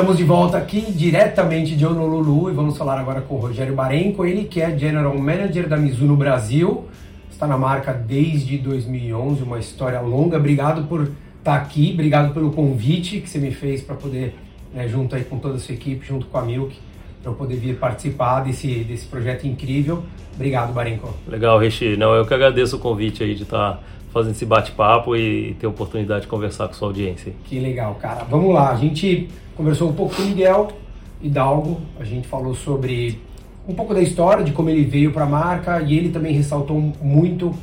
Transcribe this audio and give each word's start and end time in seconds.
Estamos 0.00 0.16
de 0.16 0.24
volta 0.24 0.56
aqui 0.56 0.80
diretamente 0.80 1.76
de 1.76 1.84
Honolulu 1.84 2.48
e 2.48 2.54
vamos 2.54 2.78
falar 2.78 2.98
agora 2.98 3.20
com 3.20 3.34
o 3.34 3.38
Rogério 3.38 3.74
Barenco, 3.74 4.24
ele 4.24 4.44
que 4.44 4.58
é 4.58 4.76
General 4.76 5.14
Manager 5.14 5.68
da 5.68 5.76
Mizuno 5.76 6.16
Brasil, 6.16 6.86
está 7.30 7.46
na 7.46 7.58
marca 7.58 7.92
desde 7.92 8.56
2011, 8.56 9.42
uma 9.42 9.58
história 9.58 10.00
longa. 10.00 10.38
Obrigado 10.38 10.84
por 10.84 11.06
estar 11.38 11.54
aqui, 11.54 11.90
obrigado 11.92 12.32
pelo 12.32 12.50
convite 12.50 13.20
que 13.20 13.28
você 13.28 13.38
me 13.38 13.50
fez 13.50 13.82
para 13.82 13.94
poder, 13.94 14.34
né, 14.72 14.88
junto 14.88 15.14
aí 15.14 15.22
com 15.22 15.38
toda 15.38 15.56
a 15.56 15.58
sua 15.58 15.74
equipe, 15.74 16.06
junto 16.06 16.24
com 16.28 16.38
a 16.38 16.42
Milk, 16.46 16.74
para 17.22 17.30
eu 17.30 17.34
poder 17.34 17.56
vir 17.56 17.76
participar 17.76 18.40
desse, 18.40 18.82
desse 18.84 19.04
projeto 19.04 19.46
incrível. 19.46 20.02
Obrigado, 20.34 20.72
Barenco. 20.72 21.14
Legal, 21.28 21.58
Rishi. 21.58 21.98
Não, 21.98 22.14
eu 22.14 22.24
que 22.24 22.32
agradeço 22.32 22.76
o 22.76 22.78
convite 22.78 23.22
aí 23.22 23.34
de 23.34 23.42
estar 23.42 23.72
tá 23.74 23.80
fazendo 24.12 24.32
esse 24.32 24.44
bate-papo 24.44 25.16
e 25.16 25.54
ter 25.54 25.66
a 25.66 25.68
oportunidade 25.68 26.22
de 26.22 26.26
conversar 26.26 26.68
com 26.68 26.74
sua 26.74 26.88
audiência. 26.88 27.32
Que 27.44 27.58
legal, 27.58 27.94
cara. 27.94 28.24
Vamos 28.24 28.52
lá, 28.52 28.70
a 28.70 28.76
gente 28.76 29.28
conversou 29.56 29.90
um 29.90 29.92
pouco 29.92 30.14
com 30.16 30.22
o 30.22 30.26
Miguel 30.26 30.68
Hidalgo, 31.22 31.80
a 31.98 32.04
gente 32.04 32.26
falou 32.26 32.54
sobre 32.54 33.20
um 33.68 33.74
pouco 33.74 33.94
da 33.94 34.00
história, 34.00 34.44
de 34.44 34.52
como 34.52 34.70
ele 34.70 34.84
veio 34.84 35.12
para 35.12 35.24
a 35.24 35.28
marca 35.28 35.80
e 35.80 35.96
ele 35.96 36.08
também 36.08 36.32
ressaltou 36.32 36.92
muito 37.00 37.54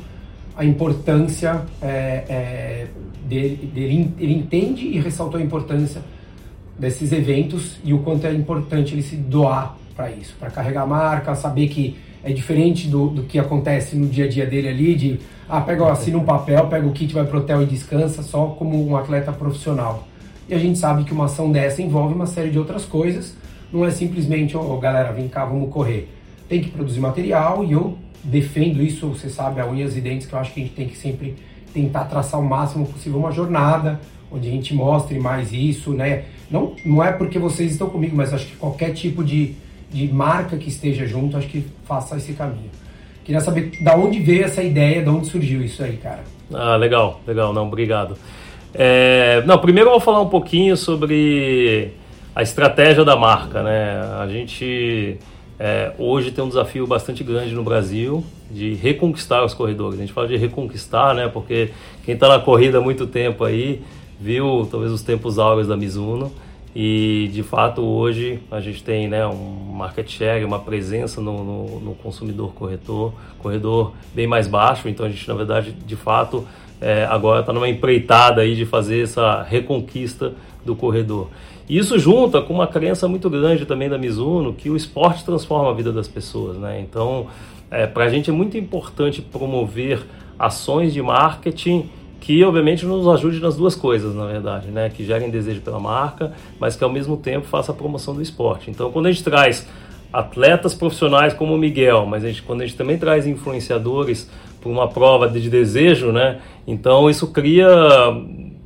a 0.56 0.64
importância 0.64 1.62
é, 1.82 2.24
é, 2.28 2.86
dele, 3.24 3.70
dele, 3.72 4.14
ele 4.18 4.34
entende 4.34 4.86
e 4.86 4.98
ressaltou 4.98 5.38
a 5.38 5.42
importância 5.42 6.02
desses 6.78 7.12
eventos 7.12 7.78
e 7.84 7.92
o 7.92 7.98
quanto 7.98 8.26
é 8.26 8.32
importante 8.32 8.94
ele 8.94 9.02
se 9.02 9.16
doar 9.16 9.76
para 9.94 10.10
isso, 10.10 10.34
para 10.38 10.50
carregar 10.50 10.82
a 10.82 10.86
marca, 10.86 11.34
saber 11.34 11.68
que 11.68 11.96
é 12.22 12.32
diferente 12.32 12.88
do, 12.88 13.08
do 13.08 13.22
que 13.22 13.38
acontece 13.38 13.96
no 13.96 14.06
dia 14.06 14.24
a 14.24 14.28
dia 14.28 14.46
dele 14.46 14.68
ali, 14.68 14.94
de 14.94 15.20
ah, 15.48 15.60
pega, 15.60 15.90
assina 15.90 16.18
um 16.18 16.24
papel, 16.24 16.66
pega 16.66 16.86
o 16.86 16.92
kit, 16.92 17.12
vai 17.14 17.24
pro 17.24 17.38
hotel 17.38 17.62
e 17.62 17.66
descansa, 17.66 18.22
só 18.22 18.46
como 18.48 18.86
um 18.86 18.96
atleta 18.96 19.32
profissional. 19.32 20.06
E 20.48 20.54
a 20.54 20.58
gente 20.58 20.78
sabe 20.78 21.04
que 21.04 21.12
uma 21.12 21.26
ação 21.26 21.50
dessa 21.50 21.80
envolve 21.80 22.14
uma 22.14 22.26
série 22.26 22.50
de 22.50 22.58
outras 22.58 22.84
coisas, 22.84 23.36
não 23.72 23.84
é 23.84 23.90
simplesmente, 23.90 24.56
oh, 24.56 24.76
galera, 24.78 25.12
vem 25.12 25.28
cá, 25.28 25.44
vamos 25.44 25.70
correr. 25.70 26.08
Tem 26.48 26.60
que 26.60 26.70
produzir 26.70 27.00
material 27.00 27.64
e 27.64 27.72
eu 27.72 27.98
defendo 28.22 28.82
isso, 28.82 29.08
você 29.08 29.28
sabe, 29.28 29.60
a 29.60 29.66
unhas 29.66 29.96
e 29.96 30.00
dentes, 30.00 30.26
que 30.26 30.32
eu 30.32 30.38
acho 30.38 30.52
que 30.52 30.60
a 30.60 30.62
gente 30.64 30.74
tem 30.74 30.88
que 30.88 30.96
sempre 30.96 31.36
tentar 31.72 32.04
traçar 32.04 32.40
o 32.40 32.44
máximo 32.44 32.86
possível 32.86 33.18
uma 33.18 33.30
jornada, 33.30 34.00
onde 34.30 34.48
a 34.48 34.50
gente 34.50 34.74
mostre 34.74 35.18
mais 35.18 35.52
isso, 35.52 35.92
né? 35.92 36.24
Não, 36.50 36.74
não 36.84 37.02
é 37.02 37.12
porque 37.12 37.38
vocês 37.38 37.72
estão 37.72 37.88
comigo, 37.88 38.16
mas 38.16 38.32
acho 38.32 38.46
que 38.46 38.56
qualquer 38.56 38.92
tipo 38.92 39.22
de, 39.22 39.54
de 39.90 40.12
marca 40.12 40.56
que 40.56 40.68
esteja 40.68 41.06
junto, 41.06 41.36
acho 41.36 41.48
que 41.48 41.64
faça 41.84 42.16
esse 42.16 42.32
caminho. 42.32 42.70
Queria 43.24 43.40
saber 43.40 43.72
da 43.82 43.96
onde 43.96 44.20
veio 44.20 44.44
essa 44.44 44.62
ideia, 44.62 45.02
de 45.02 45.08
onde 45.08 45.26
surgiu 45.26 45.62
isso 45.62 45.82
aí, 45.82 45.96
cara. 45.96 46.24
Ah, 46.52 46.76
legal, 46.76 47.20
legal, 47.26 47.52
não, 47.52 47.66
obrigado. 47.66 48.16
É, 48.74 49.42
não, 49.46 49.58
primeiro 49.58 49.88
eu 49.88 49.92
vou 49.92 50.00
falar 50.00 50.20
um 50.20 50.28
pouquinho 50.28 50.76
sobre 50.76 51.92
a 52.34 52.42
estratégia 52.42 53.04
da 53.04 53.16
marca, 53.16 53.62
né? 53.62 54.00
A 54.18 54.26
gente 54.26 55.18
é, 55.58 55.92
hoje 55.98 56.30
tem 56.30 56.44
um 56.44 56.48
desafio 56.48 56.86
bastante 56.86 57.24
grande 57.24 57.52
no 57.52 57.62
Brasil 57.62 58.24
de 58.50 58.74
reconquistar 58.74 59.44
os 59.44 59.52
corredores. 59.52 59.98
A 59.98 60.02
gente 60.02 60.12
fala 60.12 60.28
de 60.28 60.36
reconquistar, 60.36 61.14
né? 61.14 61.28
Porque 61.28 61.70
quem 62.04 62.14
está 62.14 62.28
na 62.28 62.38
corrida 62.38 62.78
há 62.78 62.80
muito 62.80 63.06
tempo 63.06 63.44
aí 63.44 63.82
viu 64.20 64.66
talvez 64.70 64.92
os 64.92 65.02
tempos 65.02 65.38
áureos 65.38 65.68
da 65.68 65.76
Mizuno 65.76 66.32
e 66.80 67.28
de 67.32 67.42
fato 67.42 67.82
hoje 67.82 68.38
a 68.52 68.60
gente 68.60 68.84
tem 68.84 69.08
né, 69.08 69.26
um 69.26 69.72
market 69.72 70.08
share, 70.08 70.44
uma 70.44 70.60
presença 70.60 71.20
no, 71.20 71.42
no, 71.42 71.80
no 71.80 71.94
consumidor 71.96 72.54
corretor, 72.54 73.12
corredor 73.40 73.94
bem 74.14 74.28
mais 74.28 74.46
baixo, 74.46 74.88
então 74.88 75.04
a 75.04 75.08
gente 75.08 75.26
na 75.26 75.34
verdade 75.34 75.72
de 75.72 75.96
fato 75.96 76.46
é, 76.80 77.04
agora 77.06 77.40
está 77.40 77.52
numa 77.52 77.68
empreitada 77.68 78.42
aí 78.42 78.54
de 78.54 78.64
fazer 78.64 79.02
essa 79.02 79.42
reconquista 79.42 80.34
do 80.64 80.76
corredor. 80.76 81.30
Isso 81.68 81.98
junta 81.98 82.40
com 82.40 82.54
uma 82.54 82.68
crença 82.68 83.08
muito 83.08 83.28
grande 83.28 83.66
também 83.66 83.88
da 83.88 83.98
Mizuno 83.98 84.54
que 84.54 84.70
o 84.70 84.76
esporte 84.76 85.24
transforma 85.24 85.70
a 85.70 85.74
vida 85.74 85.90
das 85.90 86.06
pessoas, 86.06 86.56
né? 86.58 86.80
Então, 86.80 87.26
é, 87.72 87.88
para 87.88 88.04
a 88.04 88.08
gente 88.08 88.30
é 88.30 88.32
muito 88.32 88.56
importante 88.56 89.20
promover 89.20 90.06
ações 90.38 90.94
de 90.94 91.02
marketing 91.02 91.90
que 92.20 92.42
obviamente 92.44 92.84
nos 92.84 93.06
ajude 93.08 93.40
nas 93.40 93.56
duas 93.56 93.74
coisas, 93.74 94.14
na 94.14 94.26
verdade, 94.26 94.68
né? 94.68 94.90
Que 94.90 95.04
gerem 95.04 95.30
desejo 95.30 95.60
pela 95.60 95.78
marca, 95.78 96.32
mas 96.58 96.76
que 96.76 96.84
ao 96.84 96.90
mesmo 96.90 97.16
tempo 97.16 97.46
faça 97.46 97.72
a 97.72 97.74
promoção 97.74 98.14
do 98.14 98.22
esporte. 98.22 98.70
Então, 98.70 98.90
quando 98.90 99.06
a 99.06 99.12
gente 99.12 99.24
traz 99.24 99.66
atletas 100.12 100.74
profissionais 100.74 101.34
como 101.34 101.54
o 101.54 101.58
Miguel, 101.58 102.06
mas 102.06 102.24
a 102.24 102.28
gente, 102.28 102.42
quando 102.42 102.62
a 102.62 102.66
gente 102.66 102.76
também 102.76 102.98
traz 102.98 103.26
influenciadores 103.26 104.30
para 104.60 104.70
uma 104.70 104.88
prova 104.88 105.28
de 105.28 105.48
desejo, 105.48 106.12
né? 106.12 106.40
Então 106.66 107.08
isso 107.08 107.28
cria, 107.28 107.68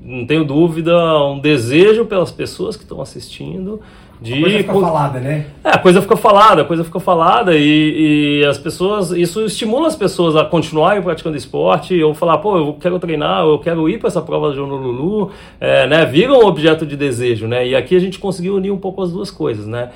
não 0.01 0.27
tenho 0.27 0.45
dúvida, 0.45 0.97
um 1.25 1.39
desejo 1.39 2.05
pelas 2.05 2.31
pessoas 2.31 2.77
que 2.77 2.83
estão 2.83 3.01
assistindo 3.01 3.81
de... 4.23 4.35
A 4.35 4.41
coisa 4.41 4.59
fica 4.59 4.73
falada, 4.73 5.21
né? 5.21 5.47
É, 5.65 5.69
a 5.71 5.79
coisa 5.79 6.01
fica 6.01 6.17
falada, 6.17 6.63
a 6.63 6.65
coisa 6.65 6.85
fica 6.85 7.01
falada 7.01 7.57
e, 7.57 8.41
e, 8.41 8.47
as 8.47 8.57
pessoas, 8.57 9.11
isso 9.11 9.45
estimula 9.45 9.89
as 9.89 9.97
pessoas 9.97 10.37
a 10.37 10.45
continuarem 10.45 11.03
praticando 11.03 11.37
esporte 11.37 12.01
ou 12.01 12.15
falar, 12.15 12.39
pô, 12.39 12.57
eu 12.57 12.77
quero 12.81 12.99
treinar, 13.01 13.45
eu 13.45 13.59
quero 13.59 13.89
ir 13.89 13.99
para 13.99 14.07
essa 14.07 14.23
prova 14.23 14.53
de 14.53 14.61
Honolulu, 14.61 15.33
é, 15.61 15.89
né? 15.89 16.07
Vira 16.07 16.33
um 16.33 16.47
objeto 16.47 16.87
de 16.87 16.97
desejo, 16.97 17.49
né? 17.49 17.67
E 17.67 17.75
aqui 17.75 17.97
a 17.97 18.01
gente 18.01 18.21
conseguiu 18.21 18.55
unir 18.55 18.71
um 18.71 18.79
pouco 18.79 19.03
as 19.03 19.11
duas 19.11 19.31
coisas, 19.31 19.67
né? 19.67 19.91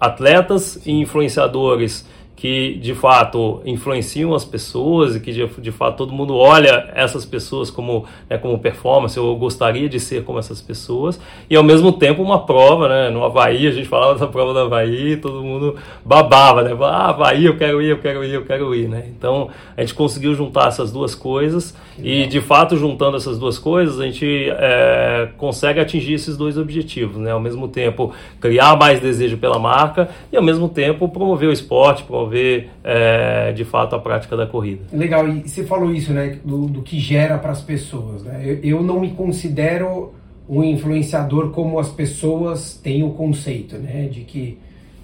Atletas 0.00 0.80
e 0.86 0.92
influenciadores 0.92 2.08
que 2.36 2.74
de 2.74 2.94
fato 2.94 3.60
influenciam 3.64 4.34
as 4.34 4.44
pessoas 4.44 5.14
e 5.14 5.20
que 5.20 5.32
de, 5.32 5.46
de 5.46 5.72
fato 5.72 5.98
todo 5.98 6.12
mundo 6.12 6.36
olha 6.36 6.90
essas 6.94 7.24
pessoas 7.24 7.70
como, 7.70 8.04
né, 8.28 8.36
como 8.36 8.58
performance, 8.58 9.16
eu 9.16 9.34
gostaria 9.36 9.88
de 9.88 10.00
ser 10.00 10.24
como 10.24 10.38
essas 10.38 10.60
pessoas, 10.60 11.20
e 11.48 11.54
ao 11.54 11.62
mesmo 11.62 11.92
tempo 11.92 12.22
uma 12.22 12.44
prova, 12.44 12.88
né, 12.88 13.10
no 13.10 13.24
Havaí, 13.24 13.66
a 13.66 13.70
gente 13.70 13.88
falava 13.88 14.18
da 14.20 14.26
prova 14.26 14.52
do 14.52 14.58
Havaí, 14.58 15.16
todo 15.16 15.42
mundo 15.42 15.76
babava, 16.04 16.62
né, 16.62 16.76
ah, 16.80 17.10
Havaí, 17.10 17.44
eu 17.44 17.56
quero 17.56 17.80
ir, 17.80 17.90
eu 17.90 17.98
quero 17.98 18.24
ir, 18.24 18.34
eu 18.34 18.44
quero 18.44 18.74
ir, 18.74 18.88
né, 18.88 19.04
então 19.08 19.48
a 19.76 19.80
gente 19.80 19.94
conseguiu 19.94 20.34
juntar 20.34 20.68
essas 20.68 20.90
duas 20.90 21.14
coisas 21.14 21.74
e 21.98 22.26
de 22.26 22.40
fato 22.40 22.76
juntando 22.76 23.16
essas 23.16 23.38
duas 23.38 23.58
coisas 23.58 24.00
a 24.00 24.04
gente 24.04 24.48
é, 24.50 25.28
consegue 25.36 25.78
atingir 25.78 26.14
esses 26.14 26.36
dois 26.36 26.58
objetivos, 26.58 27.16
né, 27.18 27.30
ao 27.30 27.40
mesmo 27.40 27.68
tempo 27.68 28.12
criar 28.40 28.76
mais 28.76 29.00
desejo 29.00 29.36
pela 29.36 29.58
marca 29.58 30.08
e 30.32 30.36
ao 30.36 30.42
mesmo 30.42 30.68
tempo 30.68 31.08
promover 31.08 31.48
o 31.48 31.52
esporte, 31.52 32.02
promover 32.02 32.23
promover 32.24 32.70
é, 32.82 33.52
de 33.52 33.64
fato 33.64 33.94
a 33.94 33.98
prática 33.98 34.36
da 34.36 34.46
corrida. 34.46 34.84
Legal, 34.92 35.28
e 35.28 35.48
você 35.48 35.64
falou 35.64 35.92
isso, 35.92 36.12
né, 36.12 36.38
do, 36.44 36.66
do 36.66 36.82
que 36.82 36.98
gera 36.98 37.38
para 37.38 37.52
as 37.52 37.60
pessoas. 37.60 38.22
Né? 38.22 38.42
Eu, 38.44 38.58
eu, 38.62 38.82
não 38.82 39.00
me 39.00 39.10
considero 39.10 40.14
um 40.48 40.62
influenciador 40.62 41.50
como 41.50 41.78
as 41.78 41.88
pessoas 41.88 42.74
têm 42.82 43.02
o 43.02 43.10
conceito, 43.10 43.76
né, 43.76 44.08
de 44.08 44.20
que, 44.22 44.58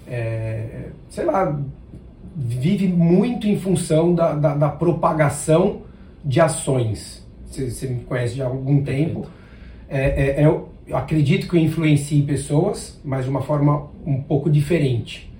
é, 0.07 0.89
sei 1.09 1.25
lá, 1.25 1.59
vive 2.35 2.87
muito 2.87 3.47
em 3.47 3.57
função 3.57 4.13
da, 4.13 4.33
da, 4.33 4.55
da 4.55 4.69
propagação 4.69 5.81
de 6.23 6.39
ações. 6.39 7.25
Você, 7.45 7.69
você, 7.69 7.87
me 7.87 8.03
conhece 8.03 8.35
já 8.35 8.45
há 8.45 8.47
algum 8.47 8.83
tempo. 8.83 9.27
É, 9.89 9.99
é, 9.99 10.43
é 10.43 10.45
eu 10.45 10.69
acredito 10.93 11.47
que 11.47 11.55
eu 11.55 11.59
influencie 11.59 12.21
pessoas, 12.21 12.99
mas 13.03 13.25
de 13.25 13.29
uma 13.29 13.41
forma 13.41 13.89
um 14.05 14.21
pouco 14.21 14.49
diferente. 14.49 15.30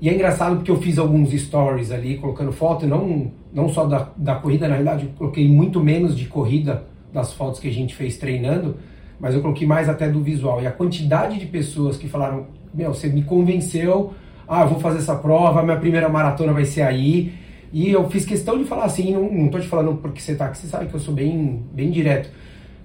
E 0.00 0.08
é 0.08 0.14
engraçado 0.14 0.56
porque 0.56 0.70
eu 0.70 0.80
fiz 0.80 0.98
alguns 0.98 1.30
stories 1.32 1.90
ali, 1.90 2.16
colocando 2.16 2.52
foto, 2.52 2.86
não, 2.86 3.30
não 3.52 3.68
só 3.68 3.84
da, 3.84 4.08
da 4.16 4.34
corrida, 4.36 4.66
na 4.66 4.74
realidade 4.74 5.04
eu 5.04 5.10
coloquei 5.18 5.46
muito 5.46 5.78
menos 5.78 6.16
de 6.16 6.24
corrida 6.24 6.84
das 7.12 7.34
fotos 7.34 7.60
que 7.60 7.68
a 7.68 7.72
gente 7.72 7.94
fez 7.94 8.16
treinando, 8.16 8.76
mas 9.18 9.34
eu 9.34 9.42
coloquei 9.42 9.66
mais 9.66 9.88
até 9.90 10.08
do 10.08 10.22
visual. 10.22 10.62
E 10.62 10.66
a 10.66 10.70
quantidade 10.70 11.38
de 11.38 11.44
pessoas 11.44 11.98
que 11.98 12.08
falaram, 12.08 12.46
meu, 12.72 12.94
você 12.94 13.08
me 13.08 13.22
convenceu, 13.22 14.14
ah, 14.48 14.62
eu 14.62 14.68
vou 14.68 14.80
fazer 14.80 14.98
essa 14.98 15.14
prova, 15.14 15.62
minha 15.62 15.76
primeira 15.76 16.08
maratona 16.08 16.52
vai 16.52 16.64
ser 16.64 16.82
aí. 16.82 17.34
E 17.70 17.90
eu 17.90 18.08
fiz 18.08 18.24
questão 18.24 18.58
de 18.58 18.64
falar 18.64 18.84
assim, 18.84 19.12
não, 19.12 19.30
não 19.30 19.48
tô 19.48 19.60
te 19.60 19.68
falando 19.68 19.96
porque 19.98 20.20
você 20.20 20.34
tá 20.34 20.46
aqui, 20.46 20.56
você 20.56 20.66
sabe 20.66 20.86
que 20.86 20.94
eu 20.94 21.00
sou 21.00 21.12
bem, 21.12 21.62
bem 21.72 21.90
direto. 21.90 22.30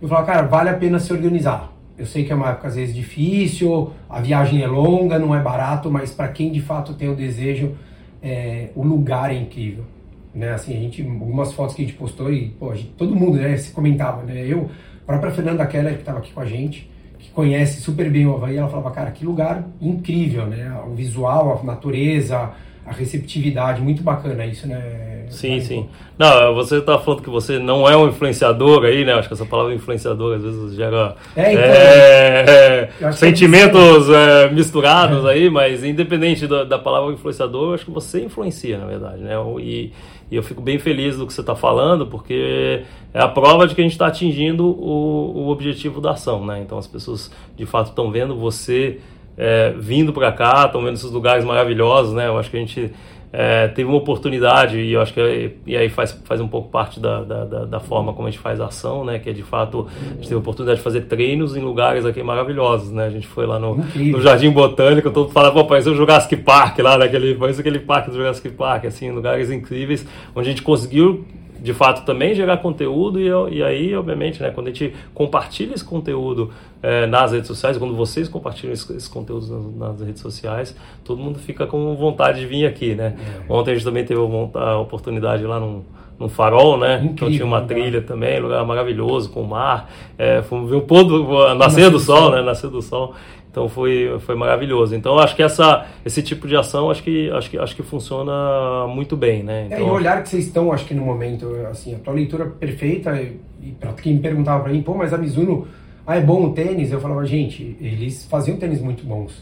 Eu 0.01 0.10
falo, 0.10 0.25
cara, 0.25 0.42
vale 0.42 0.69
a 0.69 0.74
pena 0.74 1.00
se 1.00 1.13
organizar. 1.13 1.72
Eu 1.97 2.06
sei 2.06 2.25
que 2.25 2.31
é 2.31 2.36
uma 2.36 2.50
época 2.50 2.68
às 2.68 2.75
vezes 2.75 2.94
difícil, 2.94 3.92
a 4.09 4.19
viagem 4.19 4.62
é 4.62 4.68
longa, 4.68 5.18
não 5.18 5.33
é 5.33 5.42
barato, 5.42 5.89
mas 5.89 6.12
para 6.12 6.27
quem 6.27 6.51
de 6.51 6.62
fato 6.62 6.94
tem 6.94 7.09
o 7.09 7.15
desejo, 7.15 7.75
é, 8.21 8.69
o 8.75 8.83
lugar 8.83 9.31
é 9.31 9.36
incrível. 9.36 9.86
Né? 10.33 10.51
Assim, 10.51 10.75
a 10.75 10.80
gente, 10.80 11.01
algumas 11.01 11.53
fotos 11.53 11.75
que 11.75 11.83
a 11.83 11.86
gente 11.86 11.97
postou 11.97 12.31
e 12.31 12.50
pô, 12.50 12.75
gente, 12.75 12.89
todo 12.97 13.15
mundo 13.15 13.38
né, 13.38 13.56
se 13.56 13.71
comentava, 13.71 14.24
né? 14.24 14.45
Eu, 14.45 14.69
a 15.03 15.06
própria 15.06 15.31
Fernanda 15.31 15.65
Keller, 15.65 15.94
que 15.94 16.00
estava 16.00 16.19
aqui 16.19 16.33
com 16.33 16.42
a 16.42 16.45
gente, 16.45 16.92
que 17.18 17.30
conhece 17.30 17.80
super 17.80 18.09
bem 18.09 18.25
o 18.25 18.36
Havaí, 18.36 18.57
ela 18.57 18.68
falava, 18.68 18.92
cara, 18.92 19.12
que 19.12 19.24
lugar 19.24 19.63
incrível, 19.80 20.45
né? 20.45 20.77
O 20.86 20.94
visual, 20.94 21.57
a 21.62 21.63
natureza, 21.63 22.51
a 22.86 22.92
receptividade, 22.92 23.82
muito 23.82 24.04
bacana 24.04 24.46
isso, 24.46 24.68
né? 24.68 25.26
Sim, 25.30 25.60
sim. 25.60 25.90
Não, 26.18 26.54
você 26.54 26.78
está 26.78 27.00
falando 27.00 27.24
que 27.24 27.30
você 27.30 27.58
não 27.58 27.90
é 27.90 27.98
um 27.98 28.08
influenciador 28.08 28.86
aí, 28.86 29.04
né? 29.04 29.14
Acho 29.14 29.28
que 29.28 29.34
essa 29.34 29.46
palavra 29.46 29.74
influenciador 29.74 30.36
às 30.36 30.44
vezes 30.44 30.76
gera 30.76 31.16
é, 31.36 31.52
então, 31.52 31.64
é, 31.64 32.90
é, 33.02 33.12
sentimentos 33.12 34.08
é, 34.10 34.50
misturados 34.52 35.26
aí, 35.26 35.50
mas 35.50 35.84
independente 35.84 36.46
da, 36.48 36.64
da, 36.64 36.78
palavra 36.78 37.12
influenciador, 37.12 37.74
acho 37.74 37.86
que 37.86 37.92
você 37.92 38.24
influencia, 38.24 38.78
na 38.78 38.86
verdade, 38.86 39.22
né? 39.22 39.34
E, 39.60 39.92
e 40.30 40.36
eu 40.36 40.44
fico 40.44 40.62
bem 40.62 40.78
feliz 40.78 41.18
do 41.18 41.26
que 41.26 41.34
você 41.34 41.42
está 41.42 41.56
falando, 41.56 42.06
porque 42.06 42.84
é 43.14 43.20
a 43.20 43.28
prova 43.28 43.68
de 43.68 43.74
que 43.74 43.81
a 43.81 43.84
gente 43.84 43.94
está 43.94 44.08
atingindo 44.08 44.66
o, 44.66 45.46
o 45.46 45.50
objetivo 45.50 46.00
da 46.00 46.12
ação, 46.12 46.46
né? 46.46 46.62
Então 46.62 46.78
as 46.78 46.88
pessoas 46.88 47.31
de 47.58 47.66
fato 47.66 47.88
estão 47.88 48.12
vendo 48.12 48.36
você 48.36 49.00
é, 49.38 49.74
vindo 49.78 50.14
para 50.14 50.32
cá, 50.32 50.66
estão 50.66 50.84
vendo 50.84 50.96
esses 50.96 51.12
lugares 51.12 51.44
maravilhosos, 51.44 52.14
né? 52.14 52.28
Eu 52.28 52.38
acho 52.38 52.50
que 52.50 52.58
a 52.58 52.60
gente 52.60 52.92
é, 53.38 53.68
teve 53.68 53.90
uma 53.90 53.98
oportunidade 53.98 54.80
e 54.80 54.94
eu 54.94 55.02
acho 55.02 55.14
que 55.14 55.58
e 55.68 55.76
aí 55.76 55.90
faz, 55.90 56.14
faz 56.24 56.40
um 56.40 56.48
pouco 56.48 56.70
parte 56.70 57.02
da, 57.02 57.22
da, 57.22 57.66
da, 57.66 57.80
forma 57.82 58.14
como 58.14 58.30
a 58.30 58.32
gente 58.32 58.40
faz 58.40 58.62
a 58.62 58.68
ação, 58.68 59.04
né? 59.04 59.20
Que 59.20 59.30
é 59.30 59.34
de 59.34 59.44
fato 59.44 59.88
a 59.90 60.14
gente 60.14 60.24
teve 60.24 60.36
a 60.36 60.38
oportunidade 60.38 60.78
de 60.78 60.84
fazer 60.84 61.02
treinos 61.02 61.58
em 61.58 61.60
lugares 61.60 62.06
aqui 62.06 62.24
maravilhosos, 62.24 62.92
né? 62.92 63.08
A 63.08 63.10
gente 63.10 63.28
foi 63.28 63.46
lá 63.46 63.60
no, 63.60 63.76
no 63.76 64.22
Jardim 64.22 64.52
Botânico, 64.52 65.10
todo 65.12 65.26
mundo 65.26 65.34
falava, 65.34 65.54
pô, 65.54 65.66
parece 65.66 65.90
o 65.90 65.96
Jurassic 65.96 66.38
Park 66.38 66.80
lá, 66.80 66.98
naquele, 66.98 67.36
parece 67.36 67.60
aquele 67.60 67.80
parque 67.80 68.10
do 68.10 68.16
Jurassic 68.16 68.50
Park, 68.52 68.86
assim, 68.86 69.12
lugares 69.12 69.52
incríveis, 69.52 70.08
onde 70.34 70.48
a 70.48 70.52
gente 70.52 70.62
conseguiu 70.62 71.26
de 71.66 71.74
fato 71.74 72.06
também 72.06 72.36
gerar 72.36 72.58
conteúdo 72.58 73.20
e, 73.20 73.28
e 73.56 73.64
aí, 73.64 73.96
obviamente, 73.96 74.40
né, 74.42 74.52
quando 74.52 74.68
a 74.68 74.70
gente 74.70 74.94
compartilha 75.16 75.74
esse 75.74 75.84
conteúdo 75.84 76.52
é, 76.82 77.08
nas 77.08 77.32
redes 77.32 77.48
sociais, 77.48 77.76
quando 77.76 77.96
vocês 77.96 78.30
compartilham 78.30 78.72
esse, 78.72 78.96
esse 78.96 79.10
conteúdo 79.10 79.48
nas, 79.80 79.98
nas, 79.98 80.08
redes 80.08 80.22
sociais, 80.22 80.76
todo 81.04 81.18
mundo 81.20 81.40
fica 81.40 81.66
com 81.66 81.96
vontade 81.96 82.40
de 82.40 82.46
vir 82.46 82.68
aqui, 82.68 82.94
né? 82.94 83.16
É. 83.18 83.52
Ontem 83.52 83.72
a 83.72 83.74
gente 83.74 83.84
também 83.84 84.06
teve 84.06 84.22
a 84.22 84.78
oportunidade 84.78 85.44
lá 85.44 85.60
num, 85.60 85.82
num 86.20 86.30
farol, 86.30 86.78
né? 86.78 86.98
Incrível, 86.98 87.12
então 87.14 87.32
tinha 87.32 87.46
uma 87.46 87.62
né? 87.62 87.66
trilha 87.66 88.02
também, 88.04 88.40
lugar 88.40 88.64
maravilhoso, 88.64 89.32
com 89.32 89.42
o 89.42 89.48
mar. 89.48 89.90
É, 90.20 90.44
fomos 90.44 90.70
ver 90.70 90.76
o 90.76 90.82
pôr 90.82 91.04
do, 91.04 91.56
nascer 91.56 91.90
do 91.90 92.00
sol, 92.00 92.30
né? 92.30 92.44
Nascer 92.44 92.70
do 92.70 92.82
sol. 92.84 93.16
Então 93.56 93.69
foi, 93.69 94.13
foi 94.19 94.36
maravilhoso. 94.36 94.94
Então 94.94 95.18
acho 95.18 95.34
que 95.34 95.42
essa, 95.42 95.86
esse 96.06 96.22
tipo 96.22 96.46
de 96.46 96.57
ação 96.57 96.92
acho 96.92 97.02
que, 97.02 97.31
acho 97.31 97.50
que, 97.50 97.57
acho 97.57 97.74
que 97.74 97.84
funciona 97.84 98.86
muito 98.90 99.16
bem, 99.16 99.44
né? 99.44 99.68
Então... 99.68 99.78
É, 99.78 99.81
e 99.81 99.84
o 99.86 99.94
olhar 99.94 100.22
que 100.22 100.28
vocês 100.28 100.48
estão, 100.48 100.74
acho 100.74 100.84
que 100.84 100.94
no 100.94 101.06
momento, 101.06 101.50
assim, 101.72 101.96
a 101.96 102.00
tua 102.00 102.13
leitura 102.13 102.48
perfeita, 102.48 103.18
e 103.62 103.72
para 103.80 103.94
quem 103.94 104.16
me 104.16 104.19
perguntava 104.19 104.62
para 104.63 104.74
mim, 104.74 104.81
pô, 104.81 104.94
mas 104.94 105.13
a 105.13 105.18
Mizuno, 105.18 105.69
ah, 106.06 106.18
é 106.18 106.22
bom 106.22 106.48
o 106.48 106.52
tênis? 106.52 106.92
Eu 106.92 107.00
falava, 107.00 107.25
gente, 107.25 107.78
eles 107.80 108.25
faziam 108.25 108.57
tênis 108.57 108.81
muito 108.81 109.06
bons. 109.06 109.42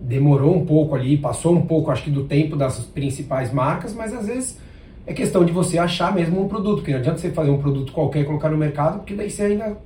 Demorou 0.00 0.56
um 0.56 0.64
pouco 0.64 0.94
ali, 0.94 1.18
passou 1.18 1.52
um 1.52 1.66
pouco, 1.66 1.90
acho 1.90 2.02
que, 2.02 2.10
do 2.10 2.24
tempo 2.24 2.56
das 2.56 2.78
principais 2.78 3.52
marcas, 3.52 3.92
mas 3.92 4.14
às 4.14 4.26
vezes 4.26 4.58
é 5.06 5.12
questão 5.12 5.44
de 5.44 5.52
você 5.52 5.76
achar 5.76 6.14
mesmo 6.14 6.42
um 6.42 6.48
produto, 6.48 6.82
que 6.82 6.92
não 6.92 6.98
adianta 6.98 7.18
você 7.18 7.30
fazer 7.30 7.50
um 7.50 7.58
produto 7.58 7.92
qualquer 7.92 8.20
e 8.20 8.24
colocar 8.24 8.48
no 8.48 8.56
mercado, 8.56 9.00
porque 9.00 9.12
daí 9.12 9.28
você 9.28 9.42
ainda 9.42 9.76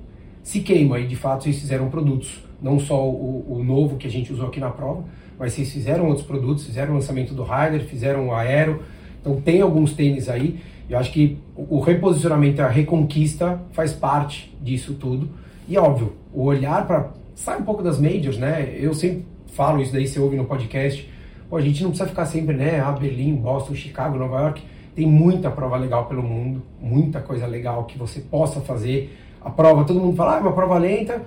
se 0.44 0.60
queima, 0.60 1.00
e 1.00 1.08
de 1.08 1.16
fato 1.16 1.42
vocês 1.42 1.58
fizeram 1.58 1.90
produtos 1.90 2.48
não 2.62 2.78
só 2.78 3.08
o, 3.08 3.46
o, 3.48 3.64
novo 3.64 3.96
que 3.96 4.06
a 4.06 4.10
gente 4.10 4.32
usou 4.32 4.48
aqui 4.48 4.60
na 4.60 4.70
prova, 4.70 5.04
mas 5.38 5.52
vocês 5.52 5.72
fizeram 5.72 6.06
outros 6.06 6.26
produtos, 6.26 6.64
fizeram 6.64 6.92
o 6.92 6.94
lançamento 6.94 7.34
do 7.34 7.42
Rider, 7.42 7.84
fizeram 7.84 8.28
o 8.28 8.34
Aero, 8.34 8.82
então 9.20 9.40
tem 9.40 9.60
alguns 9.60 9.92
tênis 9.92 10.28
aí, 10.28 10.60
eu 10.88 10.98
acho 10.98 11.12
que 11.12 11.38
o 11.56 11.80
reposicionamento, 11.80 12.60
a 12.62 12.68
reconquista 12.68 13.60
faz 13.72 13.92
parte 13.92 14.54
disso 14.60 14.94
tudo, 14.94 15.30
e 15.68 15.78
óbvio, 15.78 16.14
o 16.32 16.44
olhar 16.44 16.86
para, 16.86 17.10
sai 17.34 17.58
um 17.58 17.64
pouco 17.64 17.82
das 17.82 17.98
majors, 17.98 18.36
né, 18.36 18.74
eu 18.78 18.92
sempre 18.92 19.24
falo 19.52 19.80
isso 19.80 19.92
daí, 19.92 20.06
você 20.06 20.18
ouve 20.18 20.36
no 20.36 20.44
podcast, 20.44 21.08
Pô, 21.50 21.56
a 21.56 21.60
gente 21.60 21.82
não 21.82 21.90
precisa 21.90 22.08
ficar 22.08 22.26
sempre, 22.26 22.54
né, 22.54 22.78
ah, 22.78 22.92
Berlim, 22.92 23.34
Boston, 23.34 23.74
Chicago, 23.74 24.16
Nova 24.16 24.40
York, 24.40 24.62
tem 24.94 25.04
muita 25.04 25.50
prova 25.50 25.76
legal 25.76 26.06
pelo 26.06 26.22
mundo, 26.22 26.62
muita 26.80 27.20
coisa 27.20 27.44
legal 27.44 27.86
que 27.86 27.98
você 27.98 28.20
possa 28.20 28.60
fazer, 28.60 29.18
a 29.40 29.50
prova, 29.50 29.84
todo 29.84 29.98
mundo 29.98 30.16
fala, 30.16 30.34
ah, 30.34 30.38
é 30.38 30.40
uma 30.42 30.52
prova 30.52 30.78
lenta, 30.78 31.20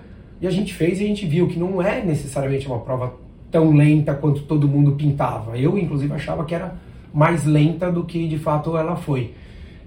e 0.43 0.47
a 0.47 0.51
gente 0.51 0.73
fez 0.73 0.99
e 0.99 1.05
a 1.05 1.07
gente 1.07 1.25
viu 1.25 1.47
que 1.47 1.57
não 1.57 1.81
é 1.81 2.03
necessariamente 2.03 2.67
uma 2.67 2.79
prova 2.79 3.13
tão 3.49 3.73
lenta 3.73 4.13
quanto 4.13 4.41
todo 4.41 4.67
mundo 4.67 4.91
pintava. 4.91 5.57
Eu, 5.57 5.77
inclusive, 5.77 6.13
achava 6.13 6.43
que 6.43 6.53
era 6.53 6.75
mais 7.13 7.45
lenta 7.45 7.89
do 7.89 8.03
que 8.03 8.27
de 8.27 8.37
fato 8.37 8.75
ela 8.75 8.97
foi. 8.97 9.21
O 9.21 9.31